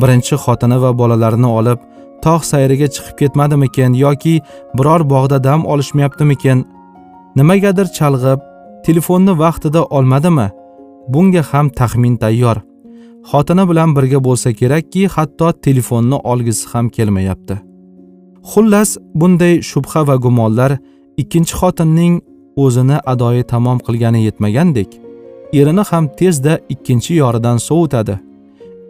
Birinchi 0.01 0.35
xotini 0.45 0.77
va 0.83 0.91
bolalarini 1.01 1.49
olib 1.59 1.79
tog' 2.25 2.43
sayriga 2.51 2.87
chiqib 2.95 3.15
ketmadimikin 3.21 3.91
yoki 4.05 4.35
biror 4.77 5.01
bog'da 5.13 5.37
dam 5.47 5.61
olishmayaptimikin? 5.73 6.57
Nimagadir 7.35 7.87
chalg'ib 7.97 8.39
telefonni 8.85 9.33
vaqtida 9.43 9.81
olmadimi? 9.97 10.47
Bunga 11.13 11.43
ham 11.51 11.67
taxmin 11.79 12.15
tayyor. 12.23 12.57
Xotini 13.29 13.63
bilan 13.69 13.95
birga 13.95 14.19
bo'lsa 14.27 14.49
kerakki 14.59 15.07
hatto 15.15 15.47
telefonni 15.65 16.17
olgisi 16.31 16.65
ham 16.71 16.89
kelmayapti. 16.95 17.55
Xullas 18.51 18.89
bunday 19.19 19.53
shubha 19.71 20.01
va 20.07 20.15
gumonlar 20.25 20.71
ikkinchi 21.21 21.53
xotinning 21.59 22.13
o'zini 22.63 22.97
adoyi 23.13 23.43
tamom 23.51 23.77
qilgani 23.85 24.21
yetmagandek 24.27 24.89
erini 25.59 25.83
ham 25.89 26.05
tezda 26.19 26.53
ikkinchi 26.73 27.13
yoridan 27.23 27.57
sovutadi. 27.67 28.15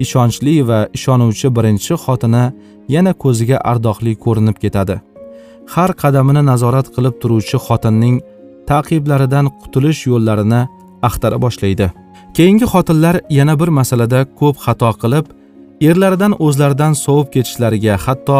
Ishonchli 0.04 0.56
va 0.70 0.80
ishonuvchi 0.98 1.48
birinchi 1.58 1.94
xotini 2.06 2.46
yana 2.96 3.14
ko'ziga 3.24 3.58
ardoqli 3.72 4.14
ko'rinib 4.26 4.58
ketadi. 4.64 4.96
Har 5.74 5.92
qadamini 6.02 6.44
nazorat 6.52 6.88
qilib 6.96 7.16
turuvchi 7.22 7.58
xotinning 7.68 8.18
taqiblaridan 8.72 9.46
qutulish 9.62 10.02
yo'llarini 10.12 10.62
axtara 11.08 11.38
boshlaydi. 11.46 11.88
Keyingi 12.38 12.66
xotinlar 12.74 13.16
yana 13.38 13.54
bir 13.60 13.70
masalada 13.80 14.20
ko'p 14.40 14.56
xato 14.66 14.92
qilib 15.02 15.26
erlaridan 15.88 16.34
o'zlaridan 16.46 16.94
sovib 17.06 17.28
ketishlariga 17.34 17.94
hatto 18.06 18.40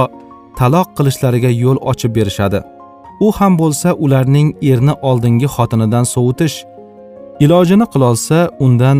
taloq 0.60 0.88
qilishlariga 0.98 1.52
yo'l 1.64 1.78
ochib 1.92 2.12
berishadi. 2.18 2.60
U 3.26 3.28
ham 3.38 3.54
bo'lsa 3.62 3.90
ularning 4.06 4.48
erni 4.72 4.94
oldingi 5.10 5.48
xotinidan 5.56 6.06
sovutish 6.14 6.56
ilojini 7.44 7.86
qilolsa 7.94 8.40
undan 8.66 8.98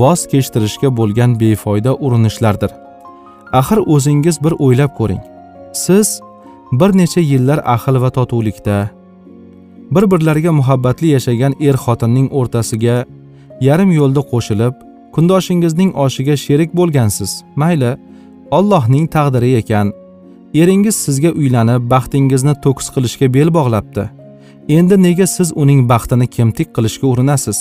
voz 0.00 0.20
kechtirishga 0.32 0.88
bo'lgan 0.98 1.30
befoyda 1.40 1.92
urinishlardir. 2.04 2.70
Axir 3.60 3.78
o'zingiz 3.94 4.36
bir 4.44 4.52
o'ylab 4.64 4.92
ko'ring. 4.98 5.22
Siz 5.84 6.20
bir 6.80 6.90
necha 7.00 7.20
yillar 7.20 7.58
ahil 7.74 7.96
va 8.02 8.10
totuvlikda 8.16 8.76
bir 9.94 10.10
birlariga 10.10 10.52
muhabbatli 10.52 11.06
yashagan 11.16 11.54
er 11.60 11.76
xotinning 11.84 12.28
o'rtasiga 12.38 12.96
yarim 13.60 13.90
yo'lda 13.98 14.22
qo'shilib 14.32 14.74
kundoshingizning 15.14 15.90
oshiga 16.04 16.36
sherik 16.44 16.70
bo'lgansiz. 16.78 17.30
Mayli 17.60 17.92
ollohning 18.56 19.06
taqdiri 19.16 19.50
ekan. 19.60 19.92
Eringiz 20.60 20.96
sizga 21.04 21.30
uylanib 21.40 21.82
baxtingizni 21.92 22.54
to'kis 22.64 22.88
qilishga 22.94 23.26
bel 23.36 23.48
bog'labdi. 23.56 24.04
Endi 24.76 24.96
nega 25.06 25.26
siz 25.36 25.48
uning 25.62 25.80
baxtini 25.92 26.26
kemtik 26.36 26.68
qilishga 26.76 27.06
urinasiz? 27.12 27.58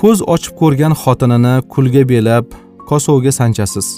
Ko'z 0.00 0.18
ochib 0.34 0.54
ko'rgan 0.60 0.94
xotinini 1.02 1.54
kulga 1.72 2.02
belab 2.12 2.46
kosovga 2.88 3.32
sanchasiz. 3.40 3.88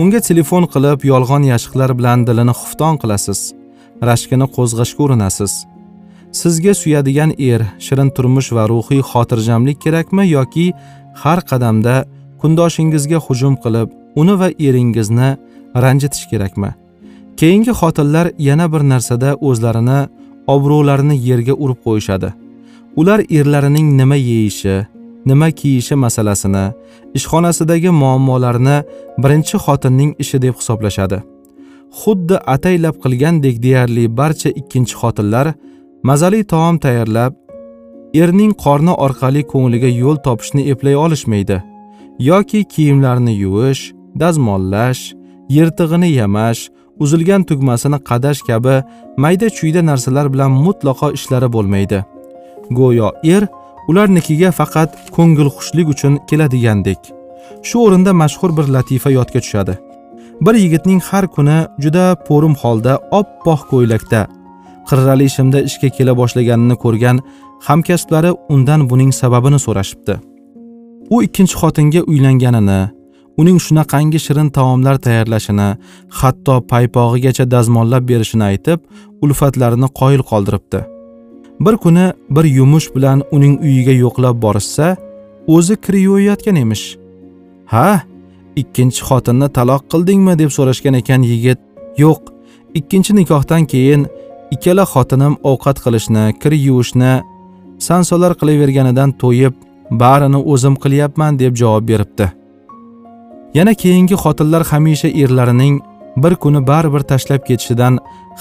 Unga 0.00 0.20
telefon 0.28 0.64
qilib 0.74 1.00
yolg'on 1.12 1.42
yashiqlar 1.52 1.90
bilan 1.98 2.18
dilini 2.28 2.54
xufton 2.60 2.94
qilasiz. 3.02 3.40
Rashkini 4.08 4.46
qo'zg'ashga 4.56 5.00
urinasiz. 5.06 5.52
Sizga 6.34 6.74
suyadigan 6.74 7.30
er 7.38 7.62
shirin 7.86 8.10
turmush 8.16 8.50
va 8.56 8.64
ruhiy 8.72 9.02
xotirjamlik 9.10 9.78
kerakmi 9.84 10.24
yoki 10.36 10.66
har 11.22 11.40
qadamda 11.50 11.94
kundoshingizga 12.40 13.18
hujum 13.26 13.54
qilib 13.64 13.88
uni 14.20 14.34
va 14.40 14.48
eringizni 14.66 15.28
ranjitish 15.84 16.26
kerakmi? 16.30 16.70
Keyingi 17.40 17.72
xotinlar 17.80 18.26
yana 18.48 18.66
bir 18.72 18.82
narsada 18.92 19.30
o'zlarini 19.48 20.00
obro'larini 20.54 21.16
yerga 21.28 21.54
urib 21.64 21.78
qo'yishadi. 21.86 22.30
Ular 23.00 23.20
erlarining 23.38 23.88
nima 24.00 24.16
yeyishi 24.16 24.76
nima 25.30 25.48
kiyishi 25.60 25.94
masalasini 26.04 26.64
ishxonasidagi 27.18 27.90
muammolarni 28.00 28.76
birinchi 29.22 29.56
xotinning 29.64 30.10
ishi 30.22 30.42
deb 30.44 30.54
hisoblashadi. 30.60 31.18
Xuddi 32.00 32.36
ataylab 32.54 32.96
qilgandek 33.04 33.56
deyarli 33.64 34.04
barcha 34.18 34.50
ikkinchi 34.60 34.94
xotinlar 35.02 35.46
mazali 36.08 36.44
taom 36.44 36.78
tayyorlab 36.84 37.32
erning 38.22 38.52
qorni 38.64 38.94
orqali 39.04 39.42
ko'ngliga 39.52 39.90
yo'l 40.02 40.18
topishni 40.26 40.62
eplay 40.72 40.96
olishmaydi. 41.04 41.56
Yoki 42.28 42.60
kiyimlarni 42.72 43.34
yuvish 43.42 43.82
dazmollash 44.20 45.02
yirtig'ini 45.56 46.10
yamash 46.20 46.60
uzilgan 47.02 47.42
tugmasini 47.48 47.98
qadash 48.10 48.40
kabi 48.48 48.76
mayda 49.22 49.48
chuyda 49.58 49.82
narsalar 49.90 50.26
bilan 50.34 50.52
mutlaqo 50.66 51.08
ishlari 51.18 51.48
bo'lmaydi. 51.56 51.98
Go'yo 52.78 53.08
er 53.34 53.42
ularnikiga 53.88 54.50
faqat 54.60 54.90
ko'ngilxushlik 55.16 55.88
uchun 55.94 56.14
keladigandek 56.28 57.00
shu 57.68 57.76
o'rinda 57.86 58.12
mashhur 58.22 58.50
bir 58.58 58.66
latifa 58.76 59.10
yodga 59.18 59.40
tushadi. 59.44 59.74
Bir 60.44 60.54
yigitning 60.64 61.00
har 61.08 61.24
kuni 61.34 61.58
juda 61.82 62.06
po'rim 62.28 62.54
holda 62.62 62.92
oppoq 63.20 63.60
ko'ylakda 63.72 64.20
qirrali 64.88 65.26
shimda 65.36 65.58
ishga 65.68 65.88
kela 65.96 66.12
boshlaganini 66.20 66.76
ko'rgan 66.84 67.16
hamkasblari 67.66 68.30
undan 68.54 68.80
buning 68.90 69.12
sababini 69.20 69.58
so'rashibdi. 69.66 70.14
U 71.14 71.16
ikkinchi 71.26 71.54
xotinga 71.60 72.00
uylanganini 72.10 72.80
uning 73.40 73.58
shunaqangi 73.66 74.18
shirin 74.26 74.48
taomlar 74.56 74.96
tayyorlashini 75.06 75.68
hatto 76.20 76.54
paypog'igacha 76.70 77.44
dazmollab 77.54 78.04
berishini 78.10 78.44
aytib 78.50 78.78
ulfatlarini 79.24 79.88
qoyil 80.00 80.22
qoldiribdi. 80.30 80.80
Bir 81.64 81.76
kuni 81.84 82.06
bir 82.30 82.44
yumush 82.58 82.88
bilan 82.94 83.22
uning 83.36 83.54
uyiga 83.66 83.94
yo'qlab 84.04 84.36
borishsa 84.44 84.96
o'zi 85.46 85.76
kir 85.84 85.94
yuvayotgan 86.06 86.56
emish. 86.64 86.84
Ha 87.72 87.88
ikkinchi 88.60 89.00
xotinni 89.08 89.48
taloq 89.56 89.82
qildingmi 89.92 90.34
deb 90.40 90.50
so'rashgan 90.56 90.94
ekan 91.00 91.22
yigit. 91.30 91.60
Yo'q 92.04 92.20
ikkinchi 92.78 93.12
nikohdan 93.20 93.62
keyin 93.72 94.06
ikkala 94.54 94.84
xotinim 94.92 95.34
ovqat 95.50 95.78
qilishni 95.84 96.24
kir 96.42 96.52
yuvishni 96.66 97.12
sansolar 97.86 98.32
qilaverganidan 98.40 99.10
to'yib 99.22 99.54
barini 100.02 100.40
o'zim 100.52 100.74
qilyapman 100.82 101.38
deb 101.42 101.52
javob 101.60 101.84
beribdi. 101.90 102.26
Yana 103.58 103.74
keyingi 103.82 104.16
xotinlar 104.24 104.62
hamisha 104.70 105.08
erlarining 105.22 105.74
bir 106.22 106.34
kuni 106.42 106.60
baribir 106.70 107.02
tashlab 107.10 107.42
ketishidan 107.48 107.94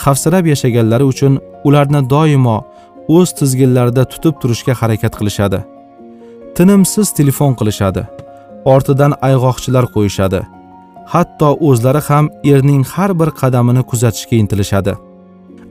xavfsirab 0.03 0.45
yashaganlari 0.51 1.05
uchun 1.13 1.33
ularni 1.67 2.01
doimo 2.13 2.57
o'z 3.15 3.29
tizginlarida 3.39 4.03
tutib 4.11 4.35
turishga 4.41 4.73
harakat 4.81 5.13
qilishadi. 5.19 5.59
Tinimsiz 6.55 7.07
telefon 7.19 7.51
qilishadi 7.59 8.03
ortidan 8.73 9.11
ayg'oqchilar 9.27 9.85
qo'yishadi. 9.95 10.41
Hatto 11.13 11.49
o'zlari 11.69 12.01
ham 12.07 12.25
erning 12.51 12.83
har 12.93 13.11
bir 13.19 13.29
qadamini 13.41 13.83
kuzatishga 13.89 14.35
intilishadi. 14.43 14.93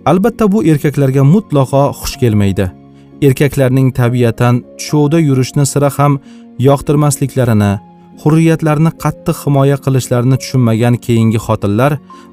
Albatta 0.07 0.53
bu 0.53 0.65
erkaklarga 0.65 1.23
mutlaqo 1.25 1.83
xush 2.01 2.17
kelmaydi. 2.23 2.71
Erkaklarning 3.23 3.93
tabiatan 3.95 4.65
tushovda 4.79 5.19
yurishni 5.29 5.67
sira 5.67 5.91
ham 5.97 6.19
yoqtirmasliklarini 6.59 7.73
hurriyatlarini 8.23 8.93
qattiq 9.03 9.37
himoya 9.45 9.77
qilishlarini 9.85 10.37
tushunmagan 10.43 10.95
keyingi 11.07 11.41
xotinlar 11.47 11.93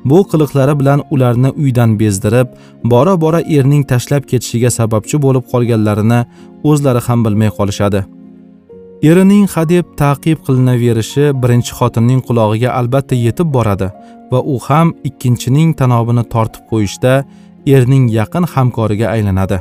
bu 0.10 0.20
qiliqlari 0.32 0.74
bilan 0.80 1.00
ularni 1.14 1.50
uydan 1.64 2.00
bezdirib 2.00 2.48
bora 2.94 3.14
bora 3.24 3.42
erning 3.58 3.84
tashlab 3.92 4.24
ketishiga 4.32 4.70
sababchi 4.80 5.22
bo'lib 5.26 5.46
qolganlarini 5.52 6.22
o'zlari 6.70 7.02
ham 7.08 7.26
bilmay 7.26 7.52
qolishadi. 7.58 8.02
Erining 9.10 9.46
hadeb 9.56 9.86
taqib 10.02 10.40
qilinaverishi 10.46 11.26
birinchi 11.42 11.72
xotinning 11.80 12.22
qulog'iga 12.28 12.70
albatta 12.80 13.16
yetib 13.26 13.48
boradi 13.58 13.88
va 14.32 14.40
u 14.54 14.56
ham 14.68 14.88
ikkinchining 15.10 15.70
tanobini 15.80 16.24
tortib 16.34 16.64
qo'yishda 16.72 17.14
erning 17.76 18.06
yaqin 18.20 18.46
hamkoriga 18.54 19.08
aylanadi. 19.16 19.58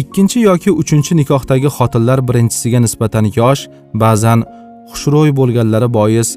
Ikkinchi 0.00 0.40
yoki 0.48 0.70
uchinchi 0.80 1.12
nikohdagi 1.20 1.68
xotinlar 1.76 2.18
birinchisiga 2.28 2.78
nisbatan 2.84 3.26
yosh 3.38 3.62
ba'zan 4.02 4.40
xushro'y 4.90 5.30
bo'lganlari 5.38 5.88
bois 5.98 6.28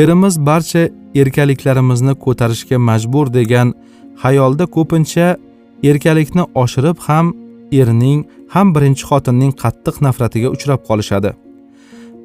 erimiz 0.00 0.34
barcha 0.48 0.82
erkaliklarimizni 1.20 2.14
ko'tarishga 2.24 2.78
majbur 2.88 3.26
degan 3.38 3.68
xayolda 4.22 4.64
ko'pincha 4.76 5.26
erkalikni 5.90 6.44
oshirib 6.62 6.98
ham 7.06 7.26
erning 7.80 8.20
ham 8.54 8.74
birinchi 8.74 9.04
xotinning 9.10 9.52
qattiq 9.62 9.96
nafratiga 10.06 10.48
uchrab 10.56 10.80
qolishadi. 10.88 11.30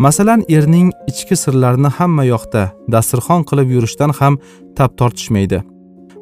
Masalan 0.06 0.42
erning 0.58 0.88
ichki 1.12 1.36
sirlarini 1.44 1.90
hamma 1.98 2.24
yoqda 2.34 2.64
dasturxon 2.94 3.42
qilib 3.50 3.68
yurishdan 3.76 4.12
ham 4.20 4.34
tap 4.78 4.92
tortishmaydi. 5.00 5.60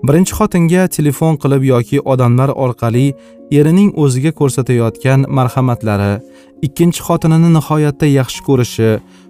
Birinchi 0.07 0.33
xotinga 0.39 0.88
telefon 0.95 1.38
qilib 1.43 1.63
yoki 1.73 1.97
odamlar 2.13 2.49
orqali 2.65 3.05
erining 3.59 3.89
o'ziga 4.03 4.31
ko'rsatayotgan 4.39 5.25
marhamatlari 5.38 6.13
ikkinchi 6.67 7.01
xotinini 7.07 7.49
nihoyatda 7.57 8.07
yaxshi 8.19 8.45
ko'rishi 8.47 8.89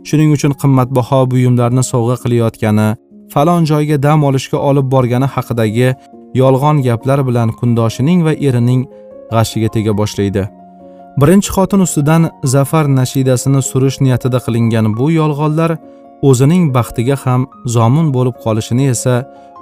shuning 0.10 0.30
uchun 0.36 0.54
qimmatbaho 0.62 1.20
buyumlarni 1.32 1.84
sovg'a 1.92 2.16
qilayotgani 2.24 2.88
falon 3.34 3.66
joyga 3.72 3.98
dam 4.06 4.24
olishga 4.30 4.58
olib 4.70 4.88
borgani 4.94 5.28
haqidagi 5.36 5.90
yolg'on 6.42 6.78
gaplar 6.88 7.20
bilan 7.30 7.50
kundoshining 7.60 8.20
va 8.28 8.34
erining 8.48 8.82
g'ashiga 9.34 9.70
tega 9.76 9.94
boshlaydi. 10.02 10.44
Birinchi 11.22 11.50
xotin 11.56 11.82
ustidan 11.86 12.24
zafar 12.54 12.86
nashidasini 13.00 13.62
surish 13.70 13.98
niyatida 14.06 14.40
qilingan 14.46 14.86
bu 15.00 15.06
yolg'onlar 15.20 15.72
o'zining 16.30 16.64
baxtiga 16.76 17.16
ham 17.24 17.42
zomin 17.76 18.08
bo'lib 18.16 18.36
qolishini 18.46 18.86
esa 18.96 19.16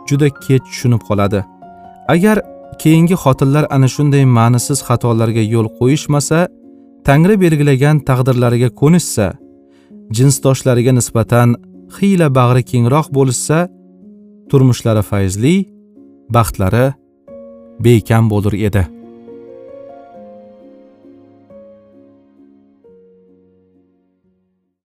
juda 0.10 0.28
kech 0.46 0.64
tushunib 0.68 1.02
qoladi. 1.08 1.42
Agar 2.14 2.38
keyingi 2.82 3.16
xotinlar 3.24 3.66
ana 3.76 3.88
shunday 3.96 4.24
ma'nisiz 4.38 4.80
xatolarga 4.88 5.44
yo'l 5.54 5.68
qo'yishmasa 5.80 6.40
tangri 7.08 7.36
belgilagan 7.44 7.98
taqdirlariga 8.10 8.70
ko'nishsa 8.82 9.28
jinsdoshlariga 10.18 10.94
nisbatan 11.00 11.50
xiyla 11.96 12.28
bag'ri 12.40 12.64
kengroq 12.72 13.08
bo'lishsa 13.18 13.58
turmushlari 14.50 15.04
fayzli 15.10 15.56
baxtlari 16.36 16.86
bekam 17.86 18.24
bo'lar 18.32 18.56
edi. 18.68 18.84